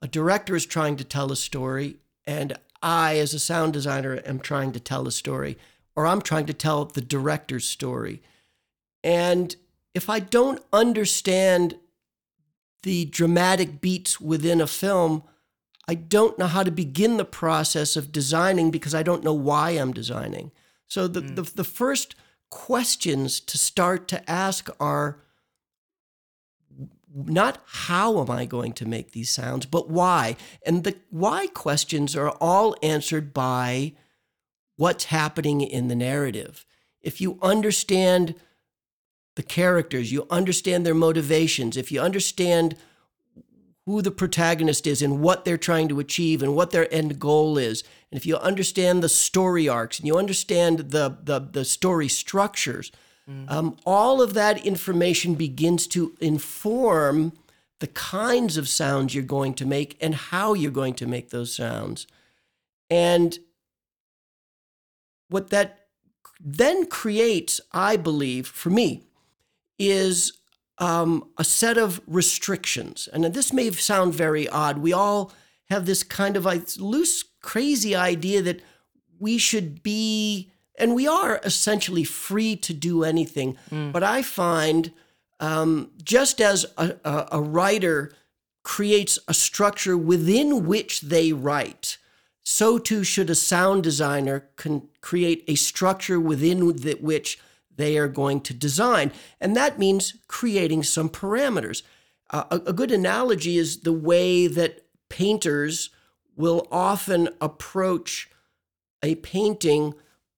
[0.00, 4.40] a director is trying to tell a story, and I, as a sound designer, am
[4.40, 5.56] trying to tell a story,
[5.94, 8.22] or I'm trying to tell the director's story.
[9.04, 9.54] And
[9.94, 11.76] if I don't understand
[12.82, 15.22] the dramatic beats within a film,
[15.88, 19.70] I don't know how to begin the process of designing because I don't know why
[19.70, 20.52] I'm designing.
[20.86, 21.36] So the, mm.
[21.36, 22.14] the, the first
[22.50, 25.18] questions to start to ask are
[27.14, 30.36] not how am I going to make these sounds, but why.
[30.64, 33.92] And the why questions are all answered by
[34.76, 36.64] what's happening in the narrative.
[37.00, 38.34] If you understand
[39.34, 42.76] the characters, you understand their motivations, if you understand
[43.86, 47.58] who the protagonist is and what they're trying to achieve and what their end goal
[47.58, 47.82] is.
[48.10, 52.92] And if you understand the story arcs and you understand the, the, the story structures,
[53.28, 53.50] mm.
[53.50, 57.32] um, all of that information begins to inform
[57.80, 61.52] the kinds of sounds you're going to make and how you're going to make those
[61.52, 62.06] sounds.
[62.88, 63.36] And
[65.28, 65.86] what that
[66.38, 69.02] then creates, I believe, for me,
[69.78, 70.32] is
[70.78, 73.08] um, a set of restrictions.
[73.12, 74.78] And this may sound very odd.
[74.78, 75.32] We all
[75.68, 78.60] have this kind of like, loose, crazy idea that
[79.18, 83.56] we should be, and we are essentially free to do anything.
[83.70, 83.92] Mm.
[83.92, 84.92] But I find
[85.40, 88.12] um, just as a, a, a writer
[88.64, 91.98] creates a structure within which they write,
[92.44, 97.38] so too should a sound designer con- create a structure within the, which
[97.82, 99.12] they are going to design.
[99.40, 101.82] And that means creating some parameters.
[102.30, 105.90] Uh, a, a good analogy is the way that painters
[106.36, 108.30] will often approach
[109.02, 109.94] a painting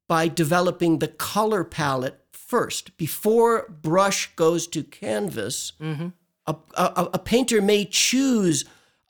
[0.09, 2.97] by developing the color palette first.
[2.97, 6.09] Before brush goes to canvas, mm-hmm.
[6.47, 8.65] a, a, a painter may choose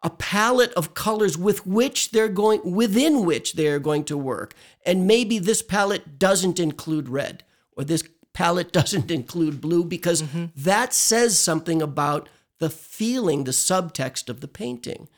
[0.04, 5.06] a palette of colors with which they're going within which they're going to work and
[5.06, 7.42] maybe this palette doesn't include red
[7.74, 10.46] or this palette doesn't include blue because mm-hmm.
[10.56, 12.28] that says something about
[12.60, 15.08] the feeling the subtext of the painting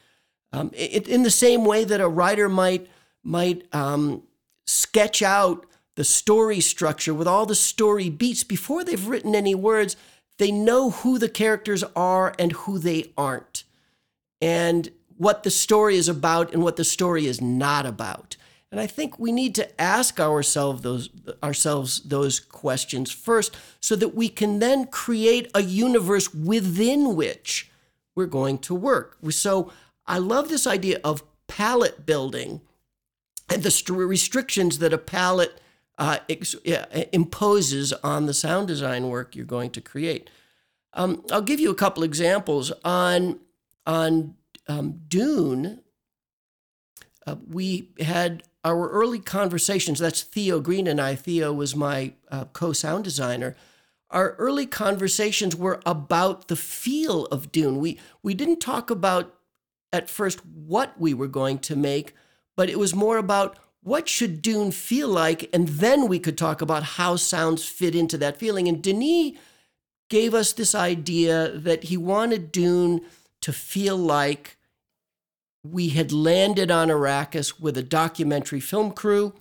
[0.53, 2.87] um, it, in the same way that a writer might
[3.25, 4.23] might um,
[4.67, 9.97] sketch out the story structure with all the story beats before they've written any words
[10.39, 13.65] they know who the characters are and who they aren't
[14.41, 18.37] and what the story is about and what the story is not about.
[18.71, 21.09] And I think we need to ask ourselves those
[21.43, 27.71] ourselves those questions first so that we can then create a universe within which
[28.15, 29.17] we're going to work.
[29.31, 29.73] So
[30.07, 32.61] I love this idea of palette building
[33.49, 35.61] and the restrictions that a palette
[35.99, 36.57] uh, ex-
[37.13, 40.29] imposes on the sound design work you're going to create.
[40.93, 43.41] Um, I'll give you a couple examples on
[43.87, 44.35] on
[44.69, 45.81] um, Dune,
[47.27, 50.01] uh, we had our early conversations.
[50.01, 51.15] That's Theo Green and I.
[51.15, 53.55] Theo was my uh, co sound designer.
[54.11, 57.79] Our early conversations were about the feel of Dune.
[57.79, 59.35] We, we didn't talk about
[59.93, 62.13] at first what we were going to make,
[62.57, 66.61] but it was more about what should Dune feel like, and then we could talk
[66.61, 68.67] about how sounds fit into that feeling.
[68.67, 69.35] And Denis
[70.11, 73.03] gave us this idea that he wanted Dune
[73.43, 74.56] to feel like
[75.73, 79.33] we had landed on Arrakis with a documentary film crew,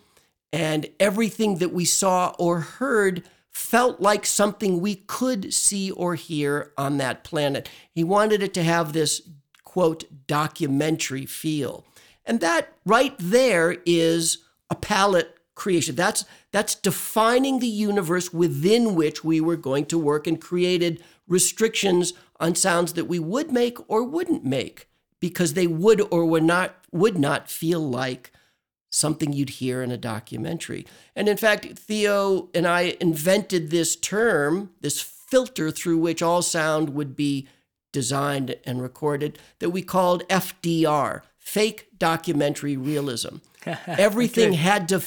[0.52, 6.74] and everything that we saw or heard felt like something we could see or hear
[6.78, 7.70] on that planet.
[7.90, 9.22] He wanted it to have this,
[9.64, 11.86] quote, documentary feel.
[12.26, 15.96] And that right there is a palette creation.
[15.96, 22.14] That's, that's defining the universe within which we were going to work and created restrictions
[22.40, 24.90] on sounds that we would make or wouldn't make
[25.26, 28.32] because they would or would not would not feel like
[28.92, 30.86] something you'd hear in a documentary.
[31.16, 36.92] And in fact, Theo and I invented this term, this filter through which all sound
[36.92, 37.48] would be
[37.92, 43.38] designed and recorded that we called FDR, fake documentary realism.
[43.88, 45.02] Everything had to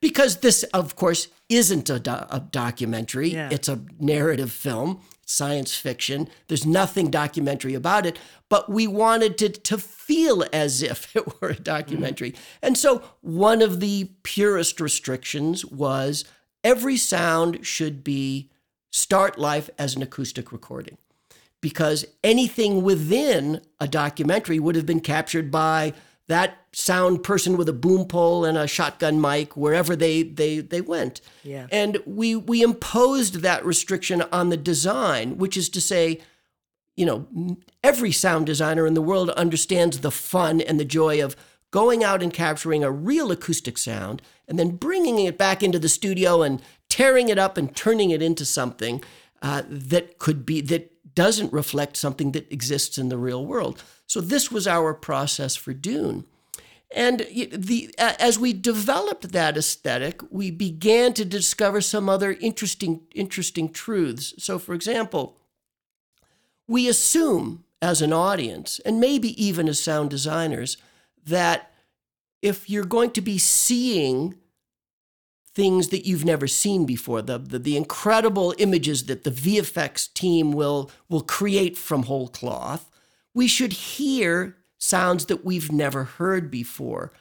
[0.00, 3.48] because this of course isn't a, do- a documentary, yeah.
[3.50, 6.28] it's a narrative film science fiction.
[6.48, 11.50] There's nothing documentary about it, but we wanted to, to feel as if it were
[11.50, 12.32] a documentary.
[12.32, 12.66] Mm-hmm.
[12.66, 16.24] And so one of the purest restrictions was
[16.62, 18.50] every sound should be
[18.90, 20.98] start life as an acoustic recording
[21.60, 25.94] because anything within a documentary would have been captured by
[26.28, 30.80] that sound person with a boom pole and a shotgun mic wherever they they they
[30.80, 31.20] went.
[31.42, 31.66] Yeah.
[31.70, 36.20] And we we imposed that restriction on the design, which is to say,
[36.96, 41.36] you know, every sound designer in the world understands the fun and the joy of
[41.70, 45.88] going out and capturing a real acoustic sound and then bringing it back into the
[45.88, 49.02] studio and tearing it up and turning it into something
[49.42, 53.82] uh, that could be that doesn't reflect something that exists in the real world.
[54.06, 56.24] So this was our process for Dune.
[56.94, 63.68] And the, as we developed that aesthetic, we began to discover some other interesting, interesting
[63.68, 64.34] truths.
[64.38, 65.36] So, for example,
[66.68, 70.76] we assume as an audience, and maybe even as sound designers,
[71.26, 71.72] that
[72.42, 74.36] if you're going to be seeing
[75.54, 80.52] things that you've never seen before, the, the, the incredible images that the VFX team
[80.52, 82.90] will, will create from whole cloth,
[83.32, 87.12] we should hear sounds that we've never heard before.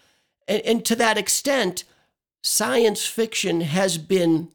[0.48, 1.84] And, and to that extent,
[2.42, 4.50] science fiction has been,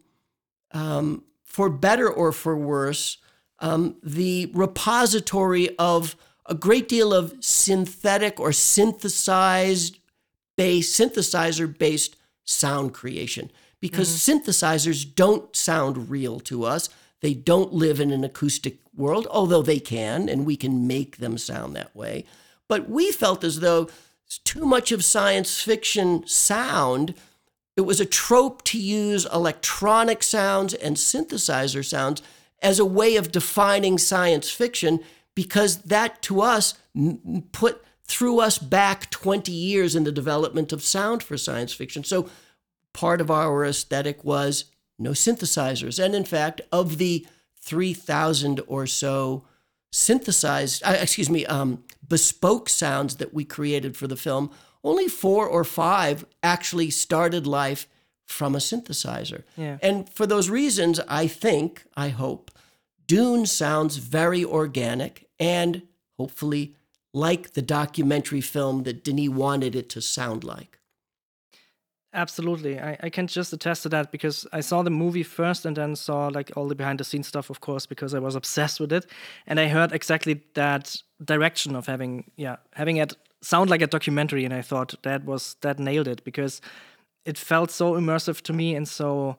[0.73, 3.19] um, for better or for worse,
[3.61, 9.99] um, the repository of a great deal of synthetic or synthesized
[10.57, 14.38] based synthesizer based sound creation because mm-hmm.
[14.38, 16.88] synthesizers don't sound real to us
[17.21, 21.38] they don't live in an acoustic world although they can and we can make them
[21.38, 22.25] sound that way
[22.69, 23.88] but we felt as though
[24.45, 27.14] too much of science fiction sound
[27.77, 32.23] it was a trope to use electronic sounds and synthesizer sounds
[32.61, 35.01] as a way of defining science fiction
[35.35, 36.75] because that to us
[37.53, 42.03] put threw us back 20 years in the development of sound for science fiction.
[42.03, 42.29] So
[42.99, 44.65] part of our aesthetic was
[44.99, 46.05] no synthesizers.
[46.05, 47.25] And in fact, of the
[47.61, 49.45] 3,000 or so
[49.93, 54.51] synthesized, uh, excuse me, um, bespoke sounds that we created for the film,
[54.83, 57.87] only four or five actually started life
[58.27, 59.45] from a synthesizer.
[59.57, 59.79] Yeah.
[59.81, 62.51] And for those reasons, I think, I hope,
[63.07, 65.83] Dune sounds very organic and
[66.17, 66.75] hopefully
[67.15, 70.78] like the documentary film that Denis wanted it to sound like.
[72.14, 72.81] Absolutely.
[72.81, 75.94] I, I can just attest to that because I saw the movie first and then
[75.94, 78.92] saw like all the behind the scenes stuff, of course, because I was obsessed with
[78.92, 79.07] it.
[79.47, 84.47] And I heard exactly that direction of having, yeah, having it sound like a documentary.
[84.47, 86.62] And I thought that was, that nailed it because
[87.27, 89.37] it felt so immersive to me and so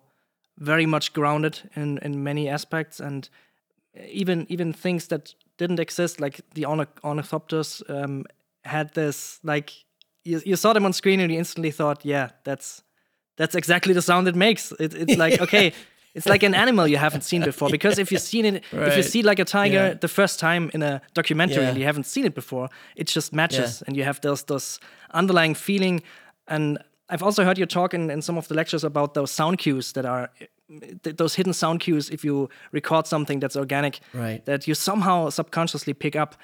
[0.59, 2.99] very much grounded in, in many aspects.
[2.99, 3.27] And
[4.07, 8.25] even even things that didn't exist, like the ornithopters, um,
[8.63, 9.71] had this like
[10.23, 12.83] you, you saw them on screen and you instantly thought, yeah, that's
[13.37, 14.71] that's exactly the sound it makes.
[14.73, 15.73] It, it's like okay.
[16.15, 18.87] It's like an animal you haven't seen before because if you've seen it, right.
[18.87, 19.93] if you see like a tiger yeah.
[19.93, 21.69] the first time in a documentary yeah.
[21.69, 23.85] and you haven't seen it before, it just matches, yeah.
[23.87, 24.79] and you have those those
[25.11, 26.01] underlying feeling.
[26.47, 26.79] And
[27.09, 29.93] I've also heard you talk in, in some of the lectures about those sound cues
[29.93, 30.31] that are
[31.03, 34.45] th those hidden sound cues if you record something that's organic right.
[34.45, 36.35] that you somehow subconsciously pick up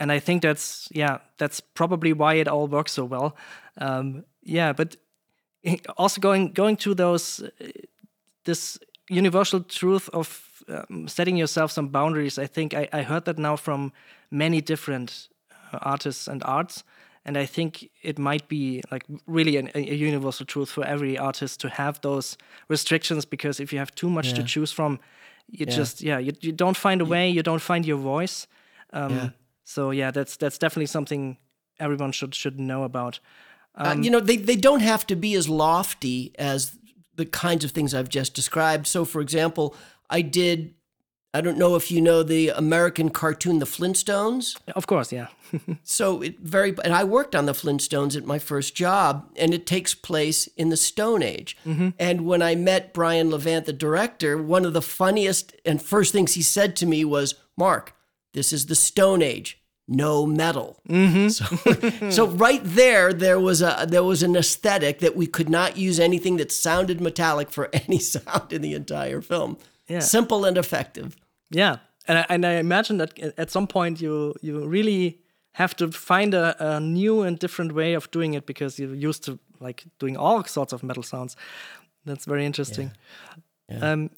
[0.00, 3.36] and i think that's yeah that's probably why it all works so well
[3.78, 4.96] um, yeah but
[5.96, 7.66] also going going to those uh,
[8.44, 13.38] this universal truth of um, setting yourself some boundaries i think I, I heard that
[13.38, 13.92] now from
[14.30, 15.28] many different
[15.72, 16.84] uh, artists and arts
[17.24, 21.60] and I think it might be like really an, a universal truth for every artist
[21.60, 24.36] to have those restrictions because if you have too much yeah.
[24.36, 24.98] to choose from,
[25.50, 25.76] you yeah.
[25.76, 28.46] just yeah you, you don't find a way, you don't find your voice.
[28.92, 29.28] Um, yeah.
[29.70, 31.38] So yeah, that's that's definitely something
[31.78, 33.20] everyone should should know about.
[33.76, 36.76] Uh, um, uh, you know, they they don't have to be as lofty as
[37.14, 38.88] the kinds of things I've just described.
[38.88, 39.76] So, for example,
[40.08, 40.74] I did
[41.32, 44.56] I don't know if you know the American cartoon The Flintstones.
[44.74, 45.28] Of course, yeah.
[45.84, 49.66] so it very and I worked on the Flintstones at my first job and it
[49.66, 51.56] takes place in the Stone Age.
[51.64, 51.90] Mm-hmm.
[51.96, 56.34] And when I met Brian Levant the director, one of the funniest and first things
[56.34, 57.94] he said to me was, "Mark,
[58.32, 59.59] this is the Stone Age.
[59.90, 61.28] No metal." Mm-hmm.
[61.28, 65.76] So, so right there there was a there was an aesthetic that we could not
[65.76, 69.58] use anything that sounded metallic for any sound in the entire film.
[69.88, 69.98] Yeah.
[70.00, 71.16] Simple and effective.
[71.50, 75.18] Yeah, and I, and I imagine that at some point you you really
[75.52, 79.24] have to find a, a new and different way of doing it because you're used
[79.24, 81.36] to like doing all sorts of metal sounds.
[82.04, 82.92] That's very interesting.
[83.68, 83.78] Yeah.
[83.78, 83.92] Yeah.
[83.92, 84.10] Um,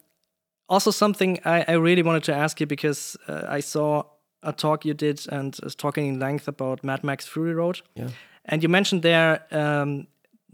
[0.68, 4.04] also, something I, I, really wanted to ask you because uh, I saw
[4.42, 7.82] a talk you did and was talking in length about Mad Max Fury Road.
[7.94, 8.08] Yeah.
[8.44, 10.06] And you mentioned there um,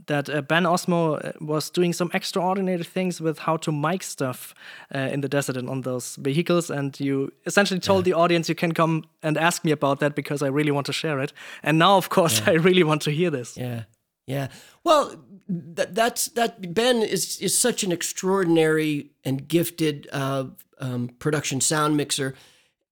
[0.07, 4.55] that uh, Ben Osmo uh, was doing some extraordinary things with how to mic stuff
[4.95, 6.71] uh, in the desert and on those vehicles.
[6.71, 8.13] And you essentially told yeah.
[8.13, 10.93] the audience you can come and ask me about that because I really want to
[10.93, 11.33] share it.
[11.63, 12.51] And now, of course, yeah.
[12.53, 13.57] I really want to hear this.
[13.57, 13.85] Yeah,
[14.27, 14.49] yeah.
[14.85, 15.15] Well,
[15.49, 16.75] that, that's that.
[16.75, 20.45] Ben is is such an extraordinary and gifted uh,
[20.79, 22.35] um, production sound mixer,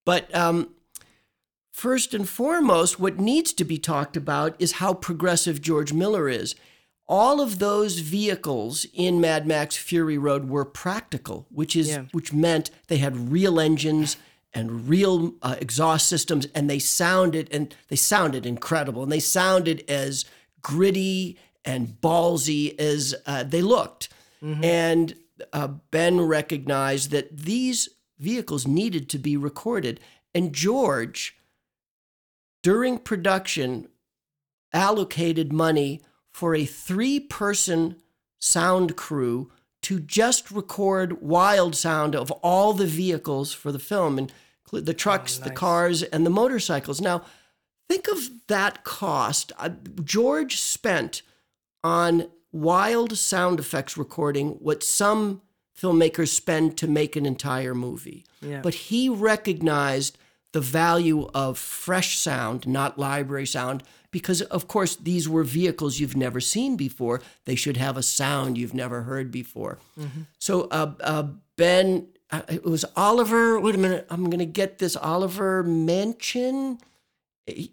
[0.04, 0.34] but.
[0.34, 0.70] Um,
[1.76, 6.54] First and foremost, what needs to be talked about is how progressive George Miller is
[7.08, 12.04] all of those vehicles in Mad Max Fury Road were practical, which is yeah.
[12.12, 14.16] which meant they had real engines
[14.54, 19.84] and real uh, exhaust systems, and they sounded and they sounded incredible, and they sounded
[19.88, 20.24] as
[20.62, 24.08] gritty and ballsy as uh, they looked.
[24.42, 24.64] Mm-hmm.
[24.64, 25.14] And
[25.52, 30.00] uh, Ben recognized that these vehicles needed to be recorded,
[30.34, 31.35] and George,
[32.66, 33.86] during production,
[34.72, 36.00] allocated money
[36.32, 37.94] for a three person
[38.40, 39.52] sound crew
[39.82, 44.32] to just record wild sound of all the vehicles for the film and
[44.72, 45.48] the trucks, oh, nice.
[45.48, 47.00] the cars, and the motorcycles.
[47.00, 47.22] Now,
[47.88, 49.52] think of that cost.
[49.60, 49.68] Uh,
[50.02, 51.22] George spent
[51.84, 55.40] on wild sound effects recording what some
[55.80, 58.24] filmmakers spend to make an entire movie.
[58.42, 58.60] Yeah.
[58.60, 60.18] But he recognized
[60.56, 66.16] the value of fresh sound, not library sound, because of course these were vehicles you've
[66.16, 67.20] never seen before.
[67.44, 69.78] They should have a sound you've never heard before.
[70.38, 71.24] So uh, uh,
[71.56, 73.60] Ben, uh, it was Oliver.
[73.60, 74.96] Wait a minute, I'm going to get this.
[74.96, 76.80] Oliver Manchin,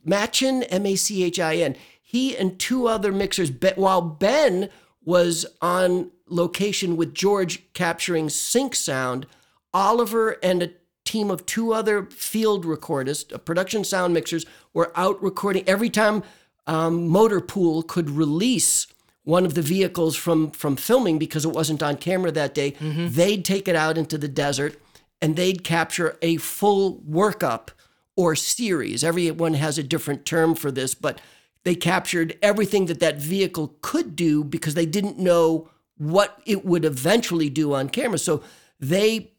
[0.04, 1.78] Machin, M A C H I N.
[2.02, 3.50] He and two other mixers.
[3.78, 4.68] While Ben
[5.06, 9.26] was on location with George capturing sync sound,
[9.74, 10.70] Oliver and a
[11.06, 16.24] team of two other field recordists, uh, production sound mixers, were out recording every time
[16.68, 18.88] um, Motorpool could release
[19.24, 22.72] one of the vehicles from from filming because it wasn't on camera that day.
[23.10, 24.80] They'd take it out into the desert
[25.22, 27.70] and they'd capture a full workup
[28.16, 29.04] or series.
[29.04, 31.20] Everyone has a different term for this, but
[31.64, 36.84] they captured everything that that vehicle could do because they didn't know what it would
[36.84, 38.18] eventually do on camera.
[38.18, 38.44] So
[38.80, 39.32] they,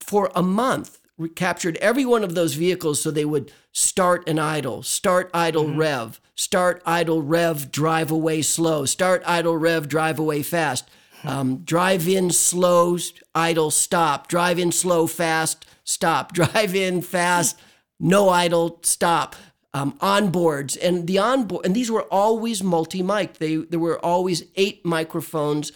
[0.00, 0.97] for a month,
[1.34, 6.20] captured every one of those vehicles so they would start and idle, start, idle, rev,
[6.34, 10.88] start, idle, rev, drive away slow, start, idle, rev, drive away fast,
[11.24, 12.96] um, drive in slow,
[13.34, 17.58] idle, stop, drive in slow, fast, stop, drive in fast,
[17.98, 19.34] no idle, stop.
[19.74, 23.34] Um, onboards and the onboard, and these were always multi-mic.
[23.34, 25.72] They there were always eight microphones.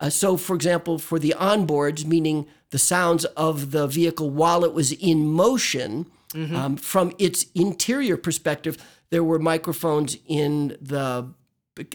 [0.00, 4.72] Uh, so, for example, for the onboards, meaning the sounds of the vehicle while it
[4.74, 6.06] was in motion,
[6.54, 8.76] um, from its interior perspective,
[9.10, 11.32] there were microphones in the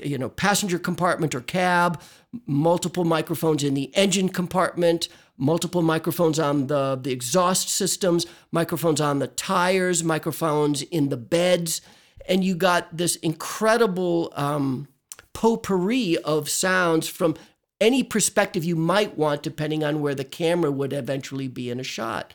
[0.03, 2.01] you know passenger compartment or cab,
[2.45, 5.07] multiple microphones in the engine compartment,
[5.38, 11.82] multiple microphones on the the exhaust systems, microphones on the tires, microphones in the beds,
[12.28, 14.88] and you got this incredible um,
[15.34, 17.36] potpourri of sounds from
[17.82, 21.84] any perspective you might want, depending on where the camera would eventually be in a
[21.84, 22.34] shot.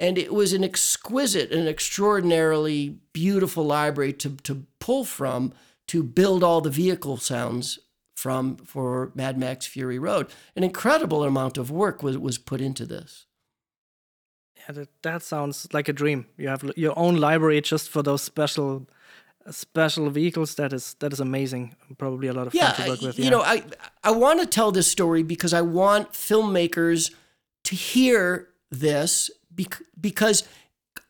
[0.00, 5.52] And it was an exquisite and extraordinarily beautiful library to, to pull from
[5.88, 7.78] to build all the vehicle sounds
[8.16, 10.28] from for Mad Max Fury Road.
[10.54, 13.26] An incredible amount of work was, was put into this.
[14.56, 16.26] Yeah, that, that sounds like a dream.
[16.36, 18.88] You have your own library just for those special
[19.50, 20.54] special vehicles.
[20.56, 21.74] That is that is amazing.
[21.98, 23.18] Probably a lot of yeah, fun to work with.
[23.18, 23.30] you yeah.
[23.30, 23.62] know, I
[24.04, 27.12] I want to tell this story because I want filmmakers
[27.64, 30.44] to hear this bec- because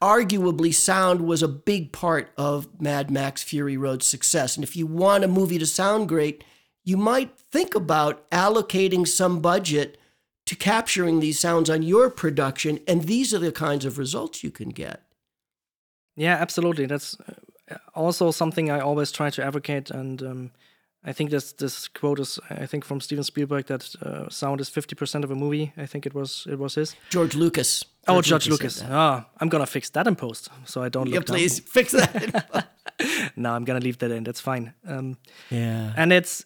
[0.03, 4.57] arguably sound was a big part of Mad Max Fury Road's success.
[4.57, 6.43] And if you want a movie to sound great,
[6.85, 9.99] you might think about allocating some budget
[10.47, 14.51] to capturing these sounds on your production and these are the kinds of results you
[14.51, 15.03] can get.
[16.17, 16.87] Yeah, absolutely.
[16.87, 17.35] That's uh,
[17.95, 20.51] also something I always try to advocate, and um,
[21.05, 24.69] I think this this quote is I think from Steven Spielberg that uh, sound is
[24.69, 25.73] fifty percent of a movie.
[25.77, 26.97] I think it was it was his.
[27.11, 27.85] George Lucas.
[28.09, 28.81] oh, George Lucas.
[28.81, 28.91] that.
[28.93, 31.27] Ah, I'm gonna fix that in post, so I don't Yeah, look.
[31.27, 31.37] down.
[31.37, 32.67] please fix that.
[33.37, 34.25] No, I'm gonna leave that in.
[34.25, 34.75] That's fine.
[34.87, 35.17] Um,
[35.51, 35.95] yeah.
[35.97, 36.45] and it's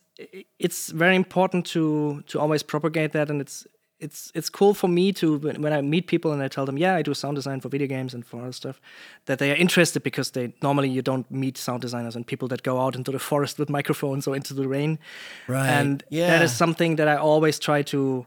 [0.58, 3.66] it's very important to to always propagate that and it's
[4.04, 6.78] it's it's cool for me to when when I meet people and I tell them
[6.78, 8.76] yeah I do sound design for video games and for other stuff
[9.26, 12.62] that they are interested because they normally you don't meet sound designers and people that
[12.62, 14.98] go out into the forest with microphones or into the rain
[15.48, 15.68] Right.
[15.80, 16.30] and yeah.
[16.30, 18.26] that is something that I always try to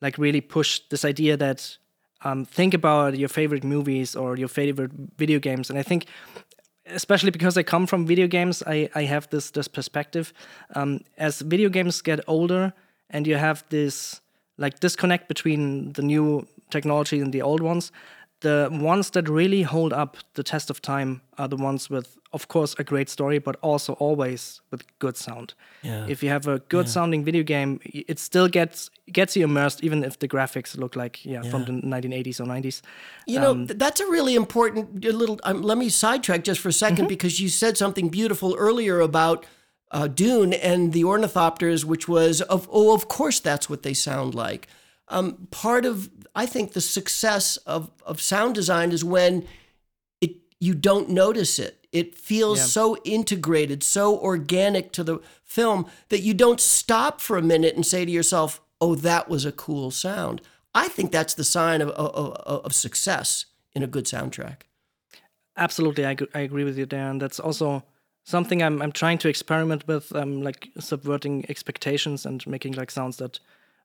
[0.00, 1.78] like really push this idea that
[2.24, 6.06] um, think about your favorite movies or your favorite video games and I think
[6.86, 10.32] especially because I come from video games, I, I have this this perspective.
[10.74, 12.72] Um, as video games get older,
[13.10, 14.20] and you have this
[14.58, 17.92] like disconnect between the new technology and the old ones,
[18.40, 22.46] the ones that really hold up the test of time are the ones with, of
[22.46, 25.54] course, a great story, but also always with good sound.
[25.82, 26.06] Yeah.
[26.08, 30.04] If you have a good sounding video game, it still gets gets you immersed, even
[30.04, 32.80] if the graphics look like yeah, from the 1980s or 90s.
[33.26, 35.40] You know, that's a really important a little.
[35.42, 39.46] Um, let me sidetrack just for a 2nd because you said something beautiful earlier about
[39.90, 44.34] uh, Dune and the ornithopters, which was of oh, of course that's what they sound
[44.34, 44.68] like.
[45.08, 49.46] Um, part of I think the success of of sound design is when
[50.20, 51.86] it you don't notice it.
[51.90, 52.64] It feels Yeah.
[52.66, 57.86] so integrated, so organic to the film that you don't stop for a minute and
[57.86, 60.42] say to yourself, "Oh, that was a cool sound."
[60.74, 64.62] I think that's the sign of of, of, success in a good soundtrack.
[65.56, 67.18] Absolutely, I, I agree with you Dan.
[67.18, 67.84] that's also
[68.28, 73.16] something I'm I'm trying to experiment with, um, like subverting expectations and making like sounds
[73.16, 73.40] that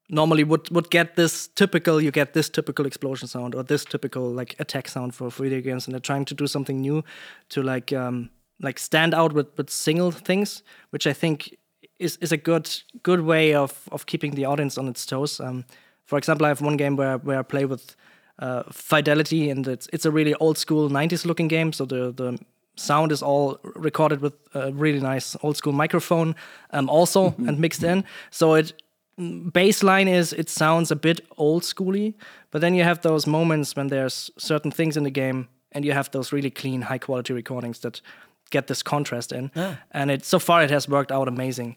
[0.09, 4.29] normally would would get this typical you get this typical explosion sound or this typical
[4.39, 7.03] like attack sound for, video games, and they're trying to do something new
[7.49, 8.29] to like um,
[8.61, 11.57] like stand out with with single things, which I think
[11.99, 12.69] is is a good
[13.03, 15.39] good way of of keeping the audience on its toes.
[15.39, 15.63] Um,
[16.05, 17.95] for example, I have one game where where I play with
[18.39, 21.71] uh, Fidelity, and it's it's a really old school '90s looking game.
[21.71, 22.37] So the the
[22.75, 26.35] sound is all recorded with a really nice old school microphone,
[26.71, 28.03] um, also and mixed in.
[28.31, 28.73] So it
[29.19, 32.13] baseline is it sounds a bit old schooly,
[32.51, 35.93] but then you have those moments when there's certain things in the game, and you
[35.93, 38.01] have those really clean, high quality recordings that
[38.49, 39.51] get this contrast in.
[39.55, 39.75] Yeah.
[39.91, 41.75] And it so far it has worked out amazing.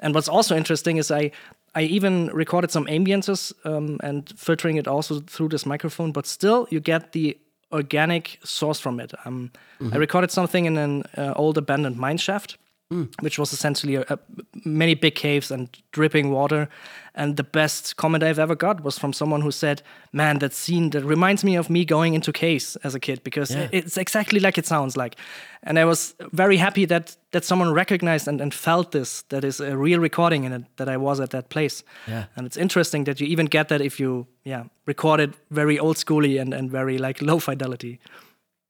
[0.00, 1.30] And what's also interesting is I
[1.74, 6.66] I even recorded some ambiances um, and filtering it also through this microphone, but still
[6.70, 7.36] you get the
[7.74, 9.12] organic source from it.
[9.24, 9.50] Um,
[9.80, 9.94] mm-hmm.
[9.94, 12.56] I recorded something in an uh, old abandoned mine shaft,
[12.92, 13.08] mm.
[13.22, 14.18] which was essentially a, a,
[14.64, 16.68] many big caves and dripping water.
[17.14, 19.82] And the best comment I've ever got was from someone who said,
[20.12, 23.54] "Man, that scene that reminds me of me going into caves as a kid because
[23.54, 23.68] yeah.
[23.70, 25.14] it's exactly like it sounds like."
[25.62, 29.22] And I was very happy that that someone recognized and, and felt this.
[29.28, 31.84] That is a real recording in it that I was at that place.
[32.08, 32.24] Yeah.
[32.36, 35.96] And it's interesting that you even get that if you yeah record it very old
[35.96, 38.00] schooly and and very like low fidelity.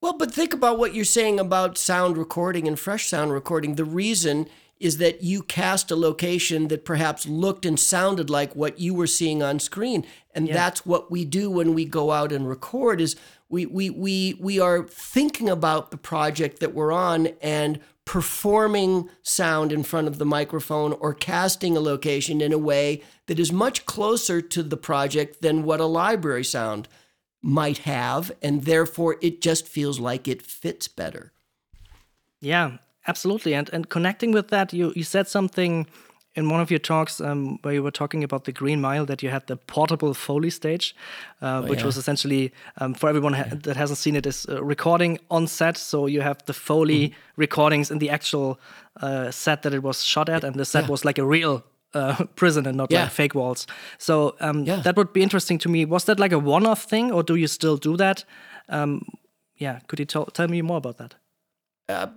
[0.05, 3.77] Well, but think about what you're saying about sound recording and fresh sound recording.
[3.77, 8.79] The reason is that you cast a location that perhaps looked and sounded like what
[8.79, 10.05] you were seeing on screen.
[10.35, 10.53] And yeah.
[10.53, 13.17] that's what we do when we go out and record is
[13.49, 19.73] we we we we are thinking about the project that we're on and performing sound
[19.73, 23.87] in front of the microphone or casting a location in a way that is much
[23.87, 26.89] closer to the project than what a library sound
[27.45, 31.33] might have, and therefore it just feels like it fits better.
[32.41, 33.55] Yeah, absolutely.
[33.55, 35.87] And and connecting with that, you you said something
[36.37, 39.23] in one of your talks um, where you were talking about the Green Mile that
[39.23, 40.97] you had the portable Foley stage,
[41.43, 41.87] uh, oh, which yeah.
[41.87, 45.77] was essentially um, for everyone ha- that hasn't seen it is uh, recording on set.
[45.77, 47.15] So you have the Foley mm.
[47.37, 48.59] recordings in the actual
[49.03, 50.91] uh, set that it was shot at, and the set yeah.
[50.91, 51.63] was like a real
[51.95, 53.05] uh, prison and not yeah.
[53.05, 53.67] like fake walls.
[53.99, 54.77] So um, yeah.
[54.77, 55.85] that would be interesting to me.
[55.85, 58.25] Was that like a one-off thing, or do you still do that?
[58.69, 59.07] Um,
[59.57, 61.15] yeah, could you tell tell me more about that?
[61.89, 62.09] Uh,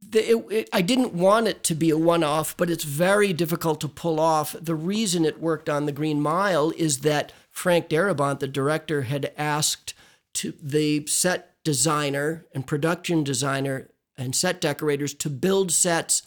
[0.00, 3.80] the, it, it, I didn't want it to be a one-off, but it's very difficult
[3.80, 4.54] to pull off.
[4.60, 9.32] The reason it worked on the Green Mile is that Frank Darabont, the director, had
[9.38, 9.94] asked
[10.34, 16.22] to the set designer and production designer and set decorators to build sets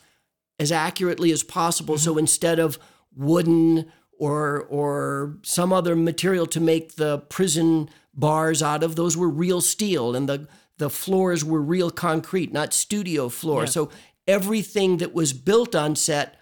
[0.60, 1.96] as accurately as possible.
[1.96, 2.04] Mm-hmm.
[2.04, 2.80] So instead of
[3.16, 9.30] wooden or or some other material to make the prison bars out of, those were
[9.30, 10.48] real steel, and the
[10.78, 13.62] the floors were real concrete, not studio floor.
[13.62, 13.70] Yeah.
[13.70, 13.90] So
[14.28, 16.40] everything that was built on set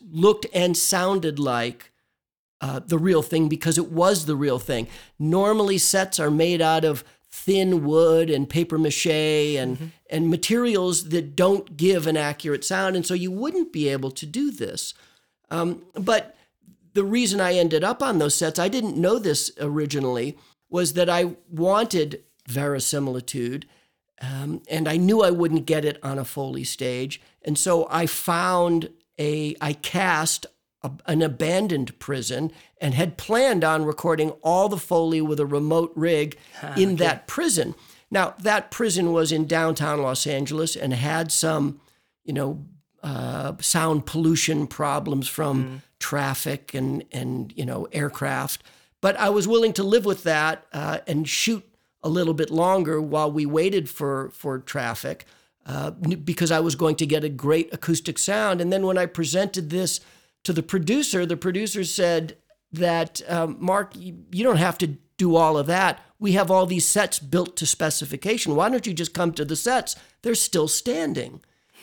[0.00, 1.92] looked and sounded like
[2.60, 4.88] uh, the real thing because it was the real thing.
[5.18, 9.86] Normally, sets are made out of thin wood and paper mache and mm-hmm.
[10.10, 14.26] and materials that don't give an accurate sound, and so you wouldn't be able to
[14.26, 14.94] do this.
[15.50, 16.36] Um, but
[16.94, 20.38] the reason I ended up on those sets, I didn't know this originally,
[20.70, 23.66] was that I wanted verisimilitude,
[24.20, 28.06] um, and I knew I wouldn't get it on a Foley stage, and so I
[28.06, 30.46] found a I cast
[30.86, 35.92] a, an abandoned prison and had planned on recording all the Foley with a remote
[35.94, 36.96] rig ah, in okay.
[36.96, 37.74] that prison.
[38.10, 41.80] Now, that prison was in downtown Los Angeles and had some,
[42.24, 42.64] you know,
[43.02, 45.80] uh, sound pollution problems from mm.
[45.98, 48.62] traffic and, and, you know, aircraft.
[49.00, 51.64] But I was willing to live with that uh, and shoot
[52.02, 55.24] a little bit longer while we waited for, for traffic
[55.66, 58.60] uh, because I was going to get a great acoustic sound.
[58.60, 60.00] And then when I presented this
[60.46, 62.36] to the producer, the producer said
[62.70, 64.86] that, um, Mark, you, don't have to
[65.16, 66.00] do all of that.
[66.20, 68.54] We have all these sets built to specification.
[68.54, 69.96] Why don't you just come to the sets?
[70.22, 71.40] They're still standing.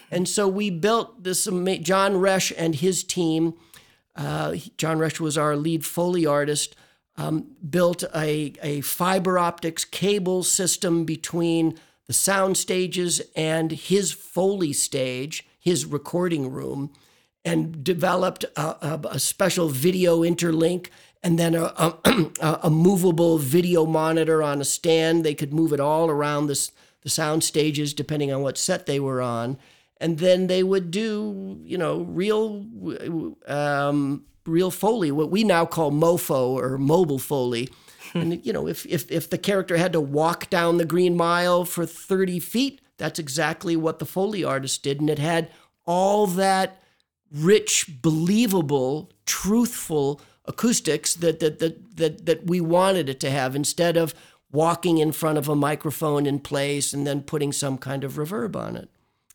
[0.09, 3.55] And so we built this, John Roesch and his team,
[4.16, 6.74] uh, John Roesch was our lead Foley artist,
[7.18, 14.72] um, built a, a fiber optics cable system between the sound stages and his Foley
[14.72, 16.93] stage, his recording room
[17.45, 20.87] and developed a, a, a special video interlink
[21.21, 21.73] and then a,
[22.41, 25.23] a, a, movable video monitor on a stand.
[25.23, 26.71] They could move it all around this,
[27.01, 29.57] the sound stages depending on what set they were on.
[29.97, 32.65] And then they would do, you know, real,
[33.47, 37.69] um, real foley, what we now call mofo or mobile foley.
[38.13, 41.63] and you know, if, if if the character had to walk down the Green Mile
[41.63, 45.49] for thirty feet, that's exactly what the foley artist did, and it had
[45.85, 46.82] all that
[47.34, 53.97] rich, believable, truthful acoustics that that that that, that we wanted it to have instead
[53.97, 54.13] of
[54.51, 58.55] walking in front of a microphone in place and then putting some kind of reverb
[58.55, 58.88] on it.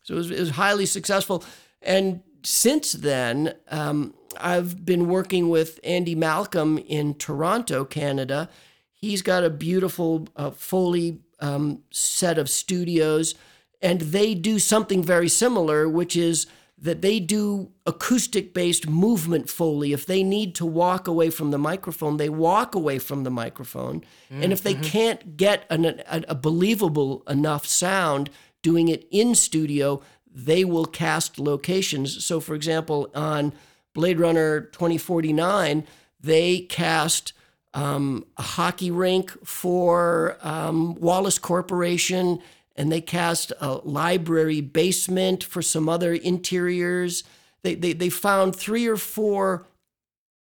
[0.03, 1.43] So it was, it was highly successful.
[1.81, 8.49] And since then, um, I've been working with Andy Malcolm in Toronto, Canada.
[8.93, 13.35] He's got a beautiful uh, Foley um, set of studios,
[13.81, 16.47] and they do something very similar, which is
[16.81, 19.91] that they do acoustic based movement Foley.
[19.91, 24.01] If they need to walk away from the microphone, they walk away from the microphone.
[24.31, 24.43] Mm-hmm.
[24.43, 28.29] And if they can't get an, a, a believable enough sound
[28.61, 30.01] doing it in studio,
[30.33, 32.23] they will cast locations.
[32.23, 33.53] So, for example, on
[33.93, 35.85] Blade Runner 2049,
[36.21, 37.33] they cast
[37.73, 42.39] um, a hockey rink for um, Wallace Corporation
[42.79, 47.25] and they cast a library basement for some other interiors.
[47.61, 49.67] They, they, they found three or four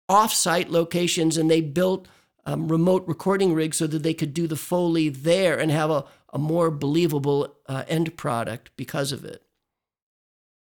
[0.07, 2.07] off-site locations and they built
[2.45, 6.05] um, remote recording rigs so that they could do the Foley there and have a,
[6.31, 9.41] a more believable uh, end product because of it.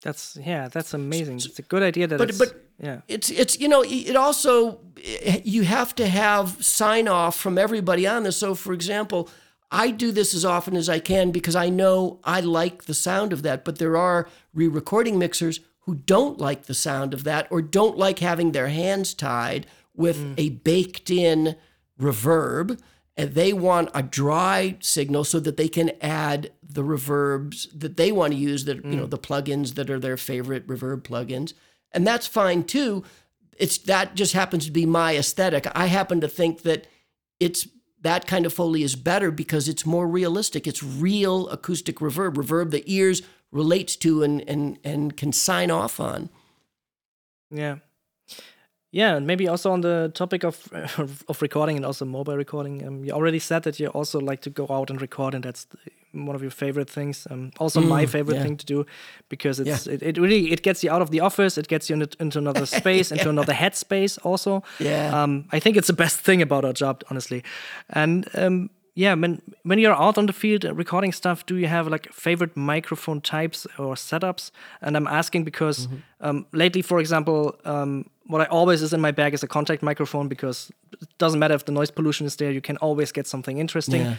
[0.02, 1.38] That's yeah, that's amazing.
[1.38, 3.00] It's a good idea that but, it's, but yeah.
[3.08, 4.78] It's it's you know it also
[5.42, 8.36] you have to have sign off from everybody on this.
[8.36, 9.28] So for example,
[9.70, 13.32] I do this as often as I can because I know I like the sound
[13.32, 17.62] of that, but there are re-recording mixers who don't like the sound of that or
[17.62, 20.34] don't like having their hands tied with mm.
[20.36, 21.56] a baked in
[22.00, 22.78] reverb
[23.16, 28.12] and they want a dry signal so that they can add the reverbs that they
[28.12, 28.90] want to use that mm.
[28.92, 29.10] you know mm.
[29.10, 31.52] the plugins that are their favorite reverb plugins
[31.92, 33.02] and that's fine too
[33.58, 36.86] it's that just happens to be my aesthetic i happen to think that
[37.40, 37.66] it's
[38.02, 40.66] that kind of foley is better because it's more realistic.
[40.66, 46.00] It's real acoustic reverb reverb the ears relates to and and and can sign off
[46.00, 46.30] on.
[47.50, 47.78] Yeah
[48.90, 50.72] yeah, and maybe also on the topic of
[51.28, 52.86] of recording and also mobile recording.
[52.86, 55.66] Um, you already said that you also like to go out and record, and that's
[56.12, 57.26] one of your favorite things.
[57.30, 58.42] Um, also mm, my favorite yeah.
[58.42, 58.86] thing to do
[59.28, 59.94] because it's yeah.
[59.94, 62.38] it, it, really it gets you out of the office, it gets you into, into
[62.38, 63.18] another space, yeah.
[63.18, 64.18] into another headspace.
[64.24, 65.22] Also, yeah.
[65.22, 67.44] Um, I think it's the best thing about our job, honestly.
[67.90, 71.86] And um, yeah, when when you're out on the field recording stuff, do you have
[71.86, 74.50] like favorite microphone types or setups?
[74.80, 76.44] And I'm asking because mm -hmm.
[76.52, 80.28] lately, for example um, what I always is in my bag is a contact microphone
[80.28, 83.58] because it doesn't matter if the noise pollution is there, you can always get something
[83.58, 84.02] interesting.
[84.02, 84.16] Yeah.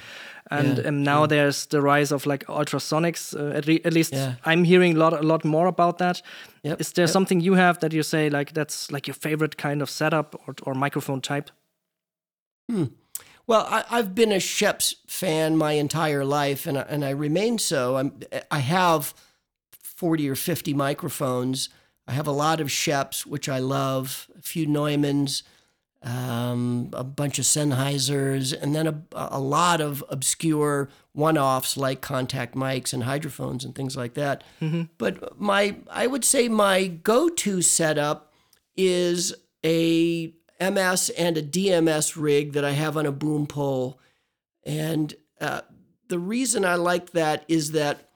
[0.49, 0.87] And yeah.
[0.87, 1.27] Um, now yeah.
[1.27, 3.33] there's the rise of like ultrasonics.
[3.35, 4.13] Uh, at, at, least
[4.45, 6.23] I'm hearing a lot, a lot more about that.
[6.63, 6.81] Yep.
[6.81, 7.11] Is there yep.
[7.11, 10.55] something you have that you say like that's like your favorite kind of setup or,
[10.63, 11.51] or microphone type?
[12.71, 12.85] Hmm.
[13.49, 17.97] Well, I, have been a Schoeps fan my entire life, and and I remain so.
[17.97, 18.19] I'm
[18.49, 19.13] I have
[19.71, 21.69] forty or fifty microphones
[22.09, 25.43] I have a lot of Schoeps, which I love, a few Neumanns,
[26.01, 32.55] um, a bunch of Sennheisers, and then a, a lot of obscure one-offs like contact
[32.55, 34.43] mics and hydrophones and things like that.
[34.59, 34.83] Mm-hmm.
[34.97, 38.33] But my, I would say my go-to setup
[38.75, 43.99] is a MS and a DMS rig that I have on a boom pole,
[44.65, 45.61] and uh,
[46.09, 48.09] the reason I like that is that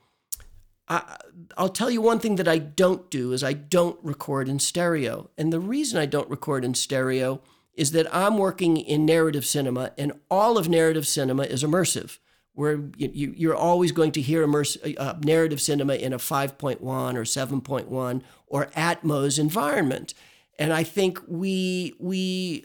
[0.86, 1.16] I,
[1.58, 5.30] will tell you one thing that I don't do is I don't record in stereo.
[5.38, 7.40] And the reason I don't record in stereo
[7.72, 12.18] is that I'm working in narrative cinema, and all of narrative cinema is immersive,
[12.52, 17.22] where you, you're always going to hear immerse, uh, narrative cinema in a 5.1 or
[17.22, 20.14] 7.1 or Atmos environment.
[20.58, 22.64] And I think we we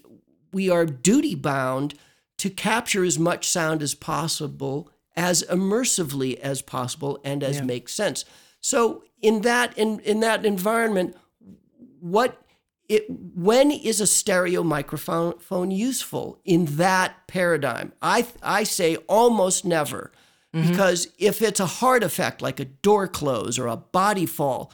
[0.51, 1.95] we are duty bound
[2.37, 7.63] to capture as much sound as possible as immersively as possible and as yeah.
[7.63, 8.23] makes sense.
[8.61, 11.15] So in that in, in that environment,
[11.99, 12.41] what
[12.87, 17.93] it when is a stereo microphone useful in that paradigm?
[18.01, 20.11] I I say almost never.
[20.53, 20.71] Mm-hmm.
[20.71, 24.73] Because if it's a hard effect like a door close or a body fall,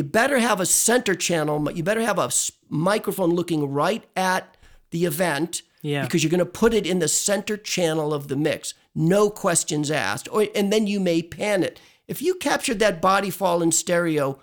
[0.00, 2.30] you better have a center channel, you better have a
[2.70, 4.56] microphone looking right at
[4.92, 6.04] the event yeah.
[6.04, 9.90] because you're going to put it in the center channel of the mix no questions
[9.90, 11.78] asked, or, and then you may pan it.
[12.08, 14.40] If you captured that body fall in stereo,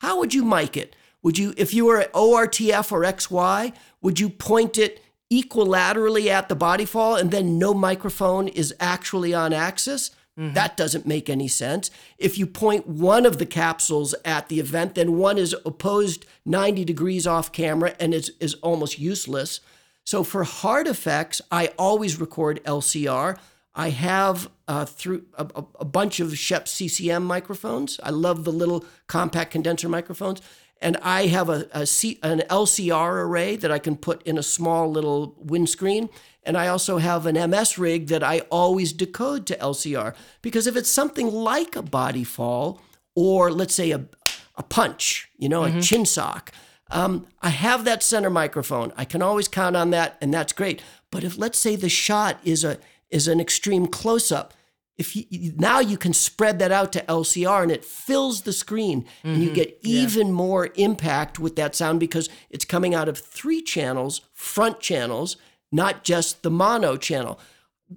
[0.00, 0.96] how would you mic it?
[1.22, 6.48] Would you, if you were at ORTF or XY, would you point it equilaterally at
[6.48, 10.10] the body fall and then no microphone is actually on axis?
[10.38, 10.54] Mm-hmm.
[10.54, 11.90] That doesn't make any sense.
[12.18, 16.84] If you point one of the capsules at the event, then one is opposed 90
[16.84, 19.60] degrees off camera and is, is almost useless.
[20.04, 23.38] So for hard effects, I always record LCR.
[23.76, 25.46] I have uh, through a,
[25.80, 27.98] a, bunch of Schoeps CCM microphones.
[28.02, 30.40] I love the little compact condenser microphones.
[30.80, 34.42] And I have a, a C, an LCR array that I can put in a
[34.42, 36.10] small little windscreen.
[36.42, 40.14] And I also have an MS rig that I always decode to LCR.
[40.42, 42.82] Because if it's something like a body fall
[43.14, 44.04] or let's say a,
[44.56, 46.52] a punch, you know, a chin sock.
[46.90, 48.92] Um, I have that center microphone.
[48.96, 50.82] I can always count on that, and that's great.
[51.10, 52.78] But if let's say the shot is a
[53.10, 54.52] is an extreme close up,
[54.96, 59.04] if you, now you can spread that out to LCR and it fills the screen,
[59.24, 59.54] and you mm-hmm.
[59.54, 64.78] get even more impact with that sound because it's coming out of three channels, front
[64.80, 65.36] channels,
[65.72, 67.40] not just the mono channel.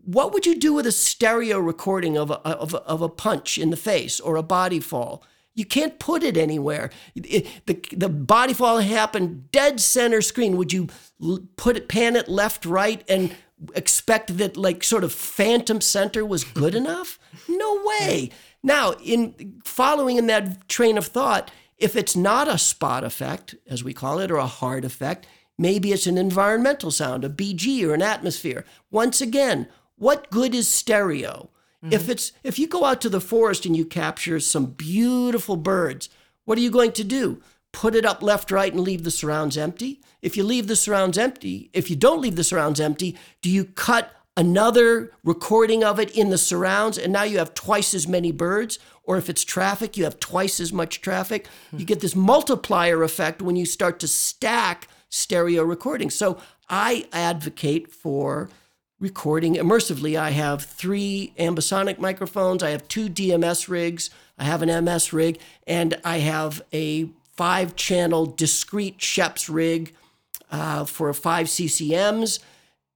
[0.05, 3.57] What would you do with a stereo recording of a, of a, of a punch
[3.57, 5.23] in the face or a body fall?
[5.53, 6.89] You can't put it anywhere.
[7.15, 10.57] It- the, the body fall happened dead center screen.
[10.57, 10.87] Would you
[11.57, 13.35] put it, pan it left, right, and
[13.73, 17.19] expect that like sort of phantom center was good enough?
[17.47, 18.29] No way.
[18.63, 23.83] Now, in following in that train of thought, if it's not a spot effect, as
[23.83, 25.27] we call it, or a hard effect,
[25.57, 28.65] maybe it's an environmental sound, a BG or an atmosphere.
[28.89, 31.49] Once again, what good is stereo?
[31.83, 31.93] Mm-hmm.
[31.93, 36.09] If it's if you go out to the forest and you capture some beautiful birds,
[36.45, 37.41] what are you going to do?
[37.77, 40.01] Put it up left, right, and leave the surrounds empty?
[40.23, 43.65] If you leave the surrounds empty, if you don't leave the surrounds empty, do you
[43.65, 48.31] cut another recording of it in the surrounds and now you have twice as many
[48.31, 48.79] birds?
[49.03, 51.45] Or if it's traffic, you have twice as much traffic.
[51.71, 56.15] You get this multiplier effect when you start to stack stereo recordings.
[56.15, 58.49] So I advocate for
[58.99, 60.17] recording immersively.
[60.17, 65.39] I have three ambisonic microphones, I have two DMS rigs, I have an MS rig,
[65.67, 69.93] and I have a five channel discrete Schoeps rig
[70.51, 72.39] uh, for five CCMs.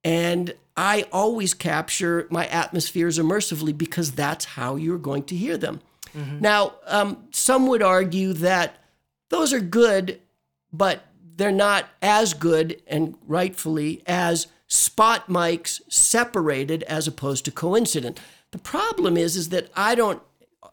[0.04, 5.80] And I always capture my atmospheres immersively because that's how you're going to hear them.
[6.42, 8.84] Now, um, some would argue that
[9.30, 10.20] those are good,
[10.74, 11.06] but
[11.38, 18.20] they're not as good and rightfully as spot mics separated as opposed to coincident.
[18.52, 20.22] The problem is is that I don't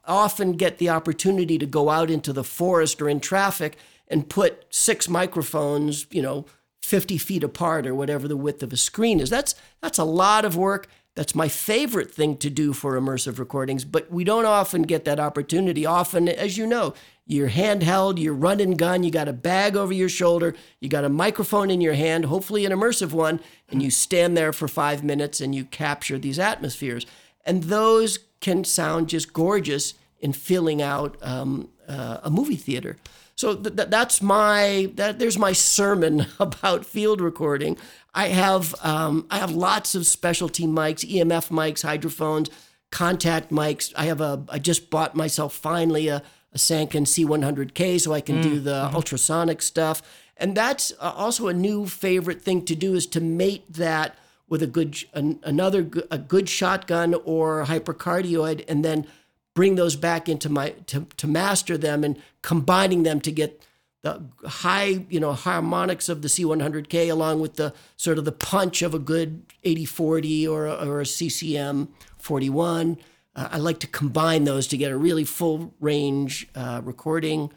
[0.09, 3.77] often get the opportunity to go out into the forest or in traffic
[4.09, 6.47] and put six microphones, you know,
[6.83, 9.29] 50 feet apart or whatever the width of a screen is.
[9.29, 10.89] That's that's a lot of work.
[11.15, 15.19] That's my favorite thing to do for immersive recordings, but we don't often get that
[15.19, 15.85] opportunity.
[15.85, 16.95] Often, as you know,
[17.27, 21.05] you're handheld, you're run and gun, you got a bag over your shoulder, you got
[21.05, 25.03] a microphone in your hand, hopefully an immersive one, and you stand there for five
[25.03, 27.05] minutes and you capture these atmospheres.
[27.49, 32.97] And those can sound just gorgeous in filling out um, uh, a movie theater.
[33.35, 37.79] So th- th- that's my that there's my sermon about field recording.
[38.15, 42.51] I have um, I have lots of specialty mics, EMF mics, hydrophones,
[42.91, 43.93] contact mics.
[43.97, 46.23] I have a I just bought myself finally a,
[46.53, 50.03] a Sanken C100K so I can do the ultrasonic stuff.
[50.37, 54.17] And that's uh, also a new favorite thing to do is to mate that
[54.49, 59.07] with a good an, another a good shotgun or hypercardioid and then
[59.55, 63.63] bring those back into my to, to master them and combining them to get
[64.03, 68.83] the high you know harmonics of the C100K along with the sort of the punch
[68.83, 71.89] of a good 8040 or a, or a CCM
[72.19, 72.99] 41.
[73.35, 77.53] Uh, I like to combine those to get a really full range uh, recording.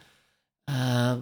[0.68, 1.20] Uh,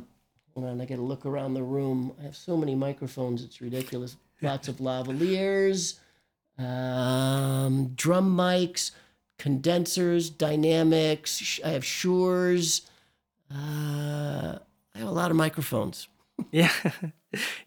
[0.54, 2.14] hold on, I got to look around the room.
[2.20, 4.16] I have so many microphones, it's ridiculous.
[4.42, 6.00] Lots of lavaliers,
[6.58, 8.92] um, drum mics,
[9.38, 11.60] condensers, dynamics.
[11.66, 12.82] I have Shures.
[13.52, 14.60] Uh,
[14.96, 16.08] I have a lot of microphones.
[16.52, 16.72] Yeah,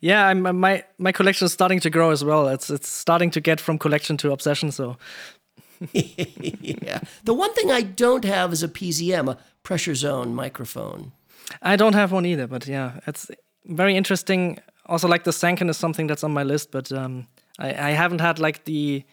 [0.00, 0.26] yeah.
[0.28, 2.48] I'm my my collection is starting to grow as well.
[2.48, 4.72] It's it's starting to get from collection to obsession.
[4.72, 4.96] So
[5.92, 7.00] yeah.
[7.24, 11.12] The one thing I don't have is a PZM, a pressure zone microphone.
[11.60, 12.46] I don't have one either.
[12.46, 13.30] But yeah, it's
[13.66, 14.58] very interesting.
[14.92, 17.26] Also, like the Sanken is something that's on my list, but um,
[17.58, 19.04] I I haven't had like the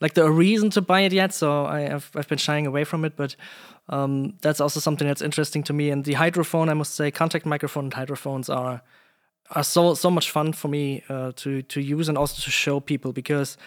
[0.00, 1.34] like the reason to buy it yet.
[1.34, 3.36] So I have I've been shying away from it, but.
[3.88, 5.92] Um, that's also something that's interesting to me.
[5.92, 8.80] And the hydrophone, I must say, contact microphone and hydrophones are
[9.50, 12.80] are so so much fun for me uh, to to use and also to show
[12.80, 13.58] people because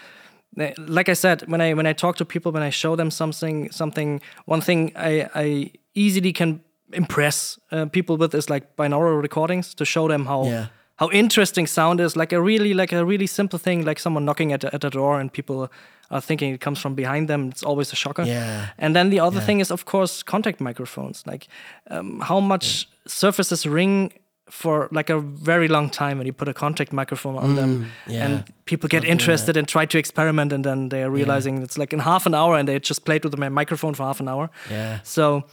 [0.59, 3.11] uh, like I said when I when I talk to people when I show them
[3.11, 6.61] something something one thing I I easily can
[6.93, 10.67] impress uh, people with is like binaural recordings to show them how Yeah.
[10.97, 14.51] How interesting sound is like a really like a really simple thing like someone knocking
[14.53, 15.69] at, a- at a door and people
[16.09, 18.23] are thinking it comes from behind them it's always a shocker.
[18.23, 18.67] Yeah.
[18.77, 21.23] and then the other thing is of course contact microphones.
[21.27, 21.47] Like
[21.91, 24.11] um, how much surfaces ring
[24.49, 27.83] for like a very long time when you put a contact microphone on them.
[28.07, 28.25] Mm, yeah.
[28.25, 31.99] and people get interested and try to experiment and then they're realizing it's like in
[31.99, 34.49] half an hour and they just played with my microphone for half an hour.
[34.71, 34.99] Yeah.
[35.03, 35.43] so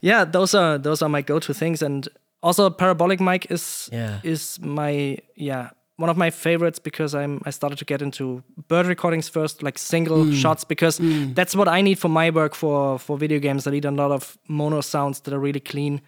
[0.00, 1.82] yeah those are those are my go-to things.
[1.82, 2.08] And
[2.46, 4.20] also a parabolic mic is Yeah.
[4.22, 5.68] is my yeah
[5.98, 9.78] one of my favorites because I'm I started to get into bird recordings first, like
[9.78, 10.32] single Hmm.
[10.42, 11.00] shots, because
[11.34, 13.66] that's what I need for my work for for video games.
[13.66, 16.00] I need a lot of mono sounds that are really clean,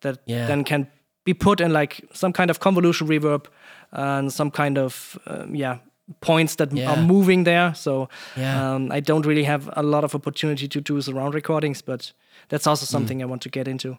[0.00, 0.46] that Yeah.
[0.46, 0.86] then can
[1.24, 3.44] be put in like some kind of convolution reverb
[3.92, 5.76] and some kind of um, yeah
[6.20, 6.90] points that Yeah.
[6.90, 7.74] are moving there.
[7.74, 8.74] So Yeah.
[8.74, 12.14] um, I don't really have a lot of opportunity to do surround recordings, but
[12.48, 12.90] that's also Hmm.
[12.92, 13.96] something I want to get into.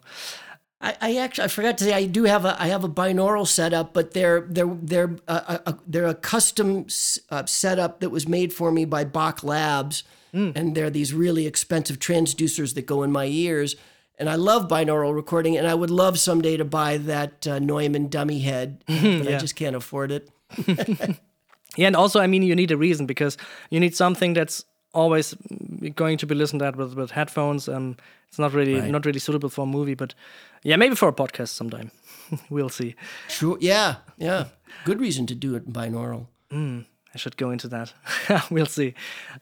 [0.80, 3.46] I, I actually I forgot to say I do have a I have a binaural
[3.46, 6.86] setup, but they're they're they're a, a, a- they're a custom
[7.30, 11.98] uh, setup that was made for me by Bach Labs, and they're these really expensive
[11.98, 13.74] transducers that go in my ears.
[14.20, 18.08] And I love binaural recording, and I would love someday to buy that uh, Neumann
[18.08, 20.28] dummy head, but I just can't afford it.
[21.76, 23.36] Yeah, and also, I mean, you need a reason because
[23.70, 24.64] you need something that's
[24.94, 27.68] always mm, going to be listened at with, with headphones.
[27.68, 27.96] Um,
[28.28, 28.90] it's not really Right.
[28.90, 30.14] not really suitable for a movie, but
[30.62, 31.90] yeah, maybe for a podcast sometime.
[32.50, 32.94] we'll see.
[33.28, 34.46] Sure, yeah, yeah,
[34.84, 36.26] good reason to do it in binaural.
[37.14, 37.92] I should go into that.
[38.50, 38.94] we'll see.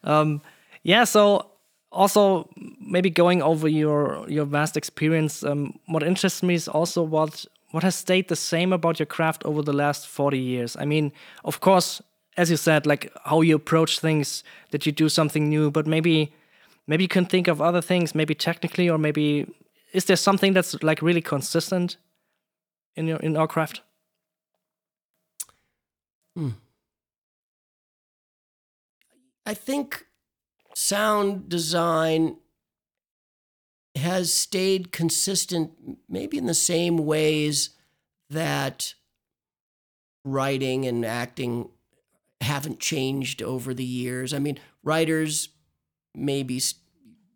[0.04, 0.40] Um,
[0.82, 1.50] yeah, so
[1.92, 2.48] also
[2.80, 5.42] maybe going over your your vast experience.
[5.42, 9.44] Um, what interests me is also what what has stayed the same about your craft
[9.44, 10.76] over the last forty years.
[10.76, 11.12] I mean,
[11.44, 12.02] of course,
[12.36, 16.32] as you said, like how you approach things, that you do something new, but maybe
[16.86, 19.46] maybe you can think of other things, maybe technically, or maybe
[19.96, 21.96] is there something that's like really consistent
[22.96, 23.80] in your in our craft?
[26.36, 26.50] Hmm.
[29.46, 30.04] I think
[30.74, 32.36] sound design
[33.94, 35.72] has stayed consistent,
[36.10, 37.70] maybe in the same ways
[38.28, 38.92] that
[40.26, 41.70] writing and acting
[42.42, 44.34] haven't changed over the years.
[44.34, 45.48] I mean, writers
[46.14, 46.60] maybe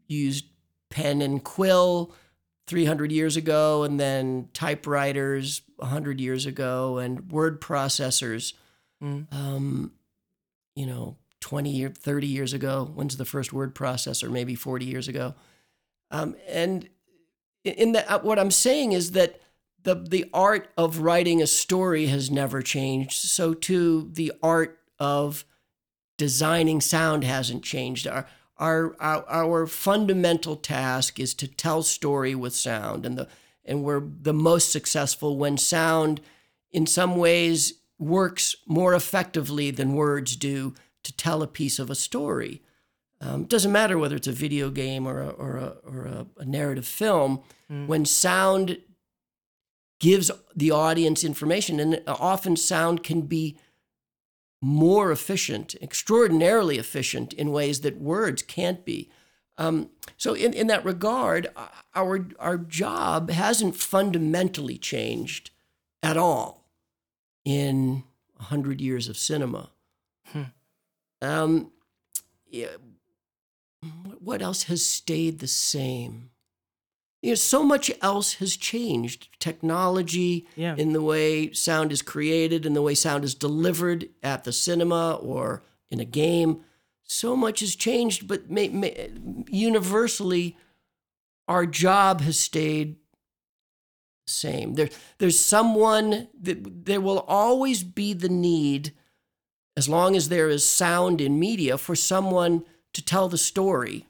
[0.08, 0.44] used
[0.90, 2.12] pen and quill
[2.70, 8.54] 300 years ago, and then typewriters 100 years ago, and word processors
[9.32, 9.92] um,
[10.74, 12.90] you know, 20 or 30 years ago.
[12.94, 14.30] When's the first word processor?
[14.30, 15.34] Maybe 40 years ago.
[16.10, 16.88] Um, and
[17.64, 19.40] in that, uh, what I'm saying is that
[19.82, 23.12] the the art of writing a story has never changed.
[23.12, 25.44] So too, the art of
[26.18, 28.06] designing sound hasn't changed.
[28.06, 28.26] Our
[28.60, 33.28] our our, our fundamental task is to tell story with sound, and the
[33.64, 36.20] and we're the most successful when sound,
[36.70, 41.94] in some ways, works more effectively than words do to tell a piece of a
[41.94, 42.62] story.
[43.20, 46.44] Um, doesn't matter whether it's a video game or a, or a, or a, a
[46.44, 47.42] narrative film.
[47.86, 48.78] When sound
[50.00, 53.58] gives the audience information, and often sound can be
[54.60, 59.10] more efficient, extraordinarily efficient in ways that words can't be.
[59.56, 65.50] Um, so, in, in that regard, uh, our, our job hasn't fundamentally changed
[66.02, 66.64] at all
[67.44, 68.04] in
[68.36, 69.70] 100 years of cinema.
[71.22, 71.72] Um,
[72.48, 72.76] yeah,
[74.18, 76.29] what else has stayed the same?
[77.22, 79.28] You know, so much else has changed.
[79.38, 80.74] Technology, Yeah.
[80.76, 85.14] in the way sound is created, in the way sound is delivered at the cinema
[85.16, 86.64] or in a game.
[87.04, 89.10] So much has changed, but may, may,
[89.48, 90.56] universally,
[91.46, 92.94] our job has stayed
[94.26, 94.74] the same.
[94.74, 98.94] There, there's someone that there will always be the need,
[99.76, 102.64] as long as there is sound in media, for someone
[102.94, 104.06] to tell the story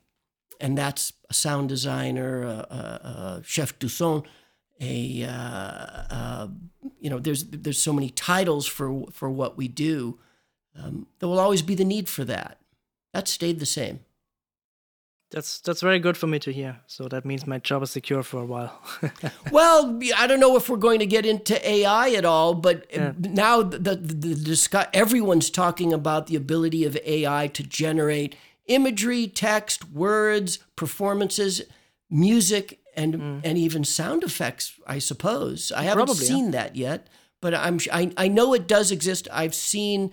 [0.61, 4.23] and that's a sound designer, a, a, a chef du son,
[4.81, 6.49] a uh, uh,
[7.01, 10.19] you know, there's there's so many titles for for what we do.
[10.79, 12.59] Um, there will always be the need for that.
[13.13, 14.01] That stayed the same.
[15.31, 16.81] That's that's very good for me to hear.
[16.87, 18.81] So that means my job is secure for a while.
[19.53, 23.13] Well, I don't know if we're going to get into AI at all, but Yeah.
[23.19, 28.35] now the, the, the discuss, everyone's talking about the ability of AI to generate
[28.71, 31.63] imagery, text, words, performances,
[32.09, 34.75] music, and and even sound effects.
[34.87, 36.07] I suppose I haven't Mm.
[36.07, 36.35] Probably, yeah.
[36.35, 37.09] seen that yet,
[37.41, 39.29] but I'm I, I know it does exist.
[39.33, 40.13] I've seen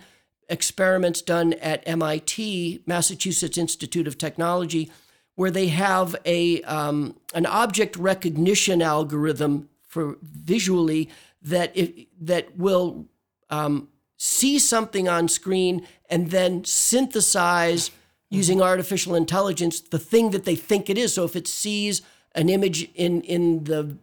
[0.49, 4.91] experiments done at MIT, Massachusetts Institute of Technology,
[5.36, 11.10] where they have a um, an object recognition algorithm for visually
[11.41, 13.08] that it, that will
[13.49, 13.88] um,
[14.18, 17.91] see something on screen and then synthesize
[18.30, 21.13] using artificial intelligence the thing that they think it is.
[21.13, 22.01] So if it sees
[22.36, 23.97] an image in in the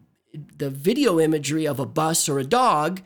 [0.56, 3.02] the video imagery of a bus or a dog,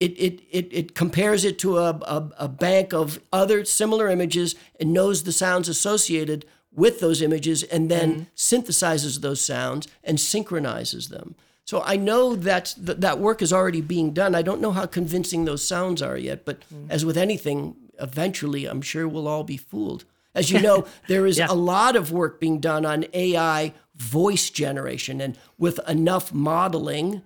[0.00, 4.54] it it it, it compares it to a, a, a bank of other similar images
[4.80, 6.44] and knows the sounds associated
[6.74, 11.34] with those images and then synthesizes those sounds and synchronizes them.
[11.64, 14.34] So I know that th- that work is already being done.
[14.34, 16.86] I don't know how convincing those sounds are yet, but mm.
[16.90, 20.04] as with anything, eventually I'm sure we'll all be fooled.
[20.34, 21.46] As you know, there is yeah.
[21.50, 27.22] a lot of work being done on AI voice generation, and with enough modeling,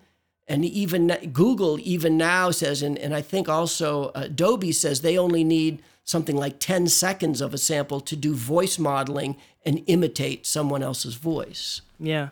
[0.48, 5.44] and even Google even now says, and, and I think also Adobe says they only
[5.44, 10.82] need something like 10 seconds of a sample to do voice modeling and imitate someone
[10.82, 11.82] else's voice.
[11.98, 12.28] Yeah.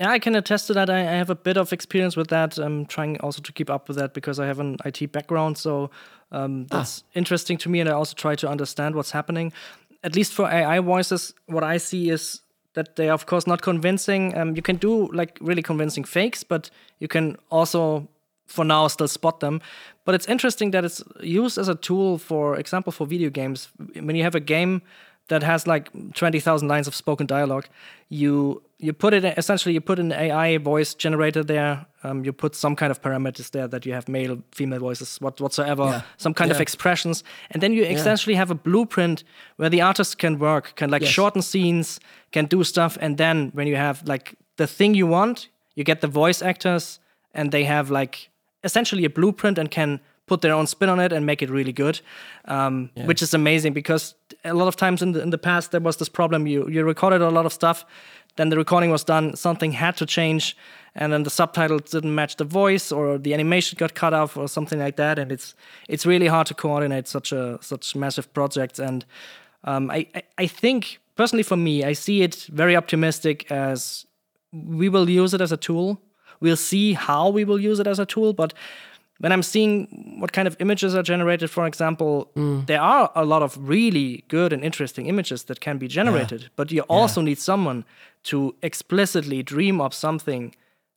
[0.00, 0.88] Yeah, I can attest to that.
[0.88, 2.56] I, I have a bit of experience with that.
[2.56, 5.58] I'm trying also to keep up with that because I have an IT background.
[5.58, 5.90] So
[6.32, 6.78] um, ah.
[6.78, 7.10] that's ah.
[7.14, 7.80] interesting to me.
[7.80, 9.52] And I also try to understand what's happening.
[10.02, 12.40] At least for AI voices, what I see is
[12.74, 14.36] that they are, of course, not convincing.
[14.36, 18.08] Um, you can do like really convincing fakes, but you can also
[18.46, 19.60] for now still spot them.
[20.04, 23.68] But it's interesting that it's used as a tool, for example, for video games.
[23.94, 24.82] When you have a game
[25.30, 27.66] that has like 20,000 lines of spoken dialogue,
[28.08, 31.86] you you put it essentially you put an AI voice generator there.
[32.02, 35.40] Um, you put some kind of parameters there that you have male, female voices, what
[35.40, 36.02] whatsoever, yeah.
[36.16, 36.56] some kind yeah.
[36.56, 37.90] of expressions, and then you yeah.
[37.90, 39.22] essentially have a blueprint
[39.56, 41.10] where the artist can work, can like yes.
[41.10, 42.00] shorten scenes,
[42.32, 46.00] can do stuff, and then when you have like the thing you want, you get
[46.00, 47.00] the voice actors,
[47.34, 48.30] and they have like
[48.64, 50.00] essentially a blueprint and can
[50.30, 52.00] put their own spin on it and make it really good,
[52.44, 53.04] um, yeah.
[53.08, 54.14] which is amazing because
[54.44, 56.46] a lot of times in the, in the past there was this problem.
[56.46, 57.84] You you recorded a lot of stuff,
[58.36, 60.56] then the recording was done, something had to change,
[60.94, 64.48] and then the subtitles didn't match the voice or the animation got cut off or
[64.48, 65.54] something like that, and it's
[65.88, 68.78] it's really hard to coordinate such a such massive projects.
[68.78, 69.04] And
[69.64, 74.06] um, I, I I think personally for me, I see it very optimistic as
[74.52, 75.98] we will use it as a tool
[76.40, 78.54] We'll see how we will use it as a tool, but
[79.20, 82.66] when I'm seeing what kind of images are generated, for example, mm.
[82.66, 86.48] there are a lot of really good and interesting images that can be generated, yeah.
[86.56, 87.26] but you also yeah.
[87.26, 87.84] need someone
[88.24, 90.54] to explicitly dream up something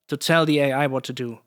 [0.07, 1.39] to tell the AI what to do.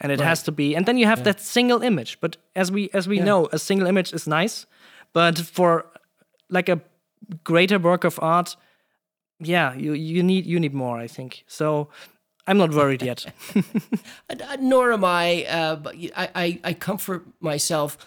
[0.00, 0.28] And it right.
[0.28, 1.24] has to be, and then you have yeah.
[1.24, 2.18] that single image.
[2.20, 4.66] But as we as we know, a single image is nice,
[5.12, 5.84] but for
[6.48, 6.80] like a
[7.44, 8.56] greater work of art,
[9.40, 10.96] yeah, you you need you need more.
[10.96, 11.88] I think so.
[12.46, 13.26] I'm not worried yet.
[14.60, 15.44] Nor am I.
[15.44, 17.98] Uh, but I, I, I comfort myself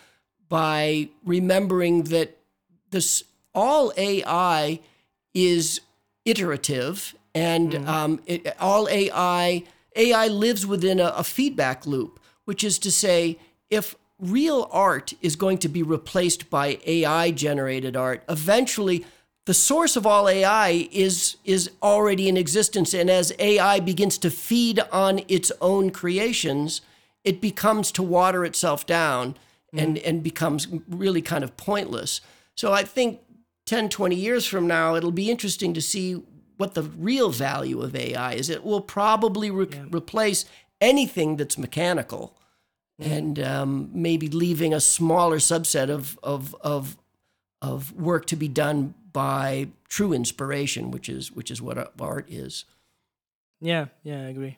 [0.49, 2.37] by remembering that
[2.91, 3.23] this
[3.55, 4.79] all AI
[5.33, 5.81] is
[6.25, 7.87] iterative, and mm.
[7.87, 9.63] um, it, all AI
[9.95, 13.37] AI lives within a, a feedback loop, which is to say,
[13.69, 19.05] if real art is going to be replaced by AI generated art, eventually
[19.45, 22.93] the source of all AI is, is already in existence.
[22.93, 26.81] And as AI begins to feed on its own creations,
[27.23, 29.35] it becomes to water itself down
[29.73, 30.07] and, mm.
[30.07, 32.21] and becomes really kind of pointless.
[32.55, 33.19] So I think
[33.65, 36.21] 10, 20 years from now, it'll be interesting to see
[36.57, 38.49] what the real value of AI is.
[38.49, 39.85] It will probably re- yeah.
[39.91, 40.45] replace
[40.79, 42.37] anything that's mechanical
[43.01, 43.11] mm.
[43.11, 46.97] and um, maybe leaving a smaller subset of, of, of,
[47.61, 52.65] of work to be done by true inspiration, which is which is what art is.
[53.61, 54.57] Yeah, yeah, I agree.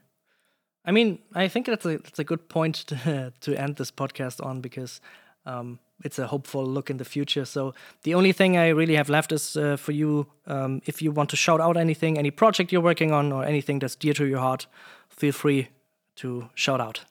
[0.85, 4.43] I mean, I think that's a that's a good point to to end this podcast
[4.43, 5.01] on because
[5.45, 7.45] um, it's a hopeful look in the future.
[7.45, 11.11] So the only thing I really have left is uh, for you, um, if you
[11.11, 14.25] want to shout out anything, any project you're working on, or anything that's dear to
[14.25, 14.67] your heart,
[15.09, 15.69] feel free
[16.15, 17.05] to shout out.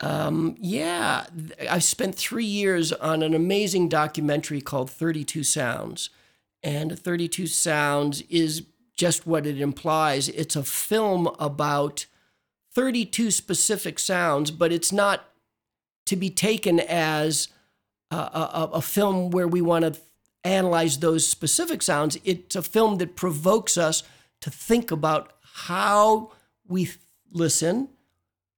[0.00, 1.26] Um, yeah,
[1.68, 6.10] I spent three years on an amazing documentary called 32 Sounds.
[6.62, 10.28] And 32 Sounds is just what it implies.
[10.28, 12.06] It's a film about
[12.74, 15.24] 32 specific sounds, but it's not
[16.06, 17.48] to be taken as
[18.10, 20.00] a, a, a film where we want to
[20.44, 22.18] analyze those specific sounds.
[22.24, 24.02] It's a film that provokes us
[24.40, 26.32] to think about how
[26.66, 26.90] we
[27.32, 27.88] listen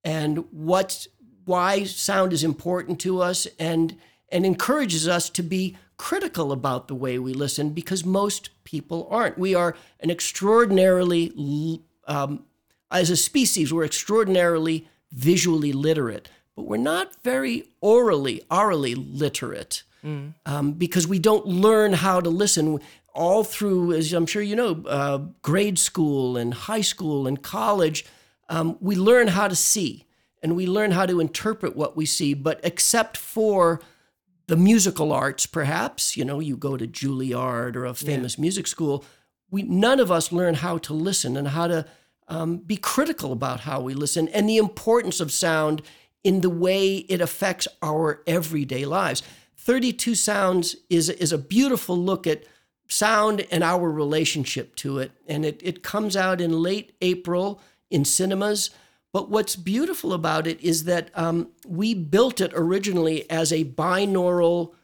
[0.05, 1.07] and what
[1.45, 3.97] why sound is important to us and
[4.33, 9.37] and encourages us to be critical about the way we listen because most people aren't.
[9.37, 12.45] We are an extraordinarily, um,
[12.91, 20.33] as a species, we're extraordinarily visually literate, but we're not very aurally, aurally literate mm.
[20.47, 22.81] um, because we don't learn how to listen
[23.13, 28.07] all through, as I'm sure you know, uh, grade school and high school and college.
[28.49, 30.07] Um, we learn how to see
[30.43, 32.35] and we learn how to interpret what we see.
[32.35, 33.81] But except for
[34.47, 38.43] the musical arts, perhaps, you know, you go to Juilliard or a famous yeah.
[38.43, 39.05] music school,
[39.51, 41.87] we none of us learn how to listen and how to
[42.29, 45.83] um, be critical about how we listen and the importance of sound
[46.23, 49.23] in the way it affects our everyday lives.
[49.57, 52.45] 32 Sounds is, is a beautiful look at
[52.89, 55.13] sound and our relationship to it.
[55.27, 57.61] And it, it comes out in late April
[57.91, 58.71] in cinemas.
[59.13, 64.75] But what's beautiful about it is that um, we built it originally as a binaural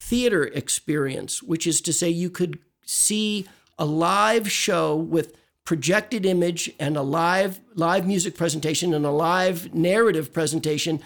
[0.00, 3.46] theater experience, which is to say, you could see
[3.78, 9.74] a live show with projected image and a live live music presentation and a live
[9.74, 11.02] narrative presentation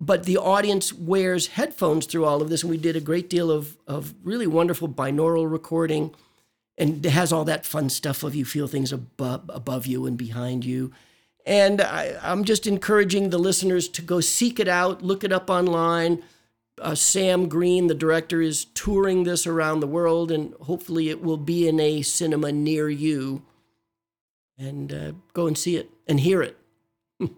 [0.00, 3.50] but the audience wears headphones through all of this and we did a great deal
[3.50, 6.14] of, of really wonderful binaural recording
[6.78, 10.16] and it has all that fun stuff of you feel things above, above you and
[10.16, 10.90] behind you
[11.48, 15.50] and I, i'm just encouraging the listeners to go seek it out look it up
[15.50, 16.22] online
[16.80, 21.36] uh, Sam Green, the director, is touring this around the world, and hopefully it will
[21.36, 23.42] be in a cinema near you.
[24.56, 26.56] And uh, go and see it and hear it.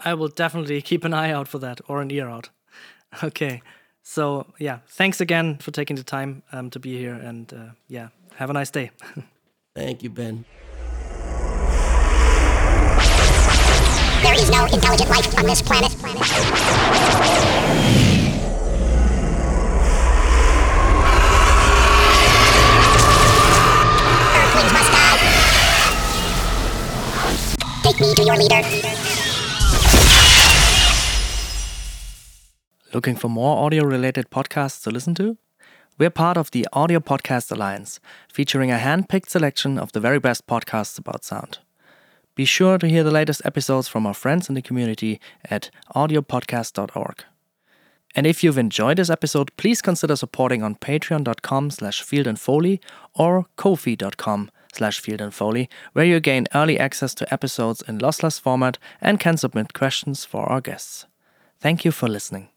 [0.00, 2.50] I will definitely keep an eye out for that or an ear out.
[3.22, 3.62] Okay.
[4.02, 7.14] So, yeah, thanks again for taking the time um, to be here.
[7.14, 8.90] And uh, yeah, have a nice day.
[9.74, 10.44] Thank you, Ben.
[14.26, 15.92] There is no intelligent life on this planet.
[24.34, 25.18] Earthlings must die.
[27.84, 28.62] Take me to your leader.
[32.92, 35.38] Looking for more audio related podcasts to listen to?
[35.98, 40.18] We're part of the Audio Podcast Alliance, featuring a hand picked selection of the very
[40.18, 41.60] best podcasts about sound.
[42.36, 45.20] Be sure to hear the latest episodes from our friends in the community
[45.50, 47.24] at audiopodcast.org.
[48.14, 52.80] And if you've enjoyed this episode, please consider supporting on patreon.com slash fieldandfoley
[53.14, 59.18] or ko-fi.com slash fieldandfoley, where you gain early access to episodes in lossless format and
[59.18, 61.06] can submit questions for our guests.
[61.58, 62.48] Thank you for listening.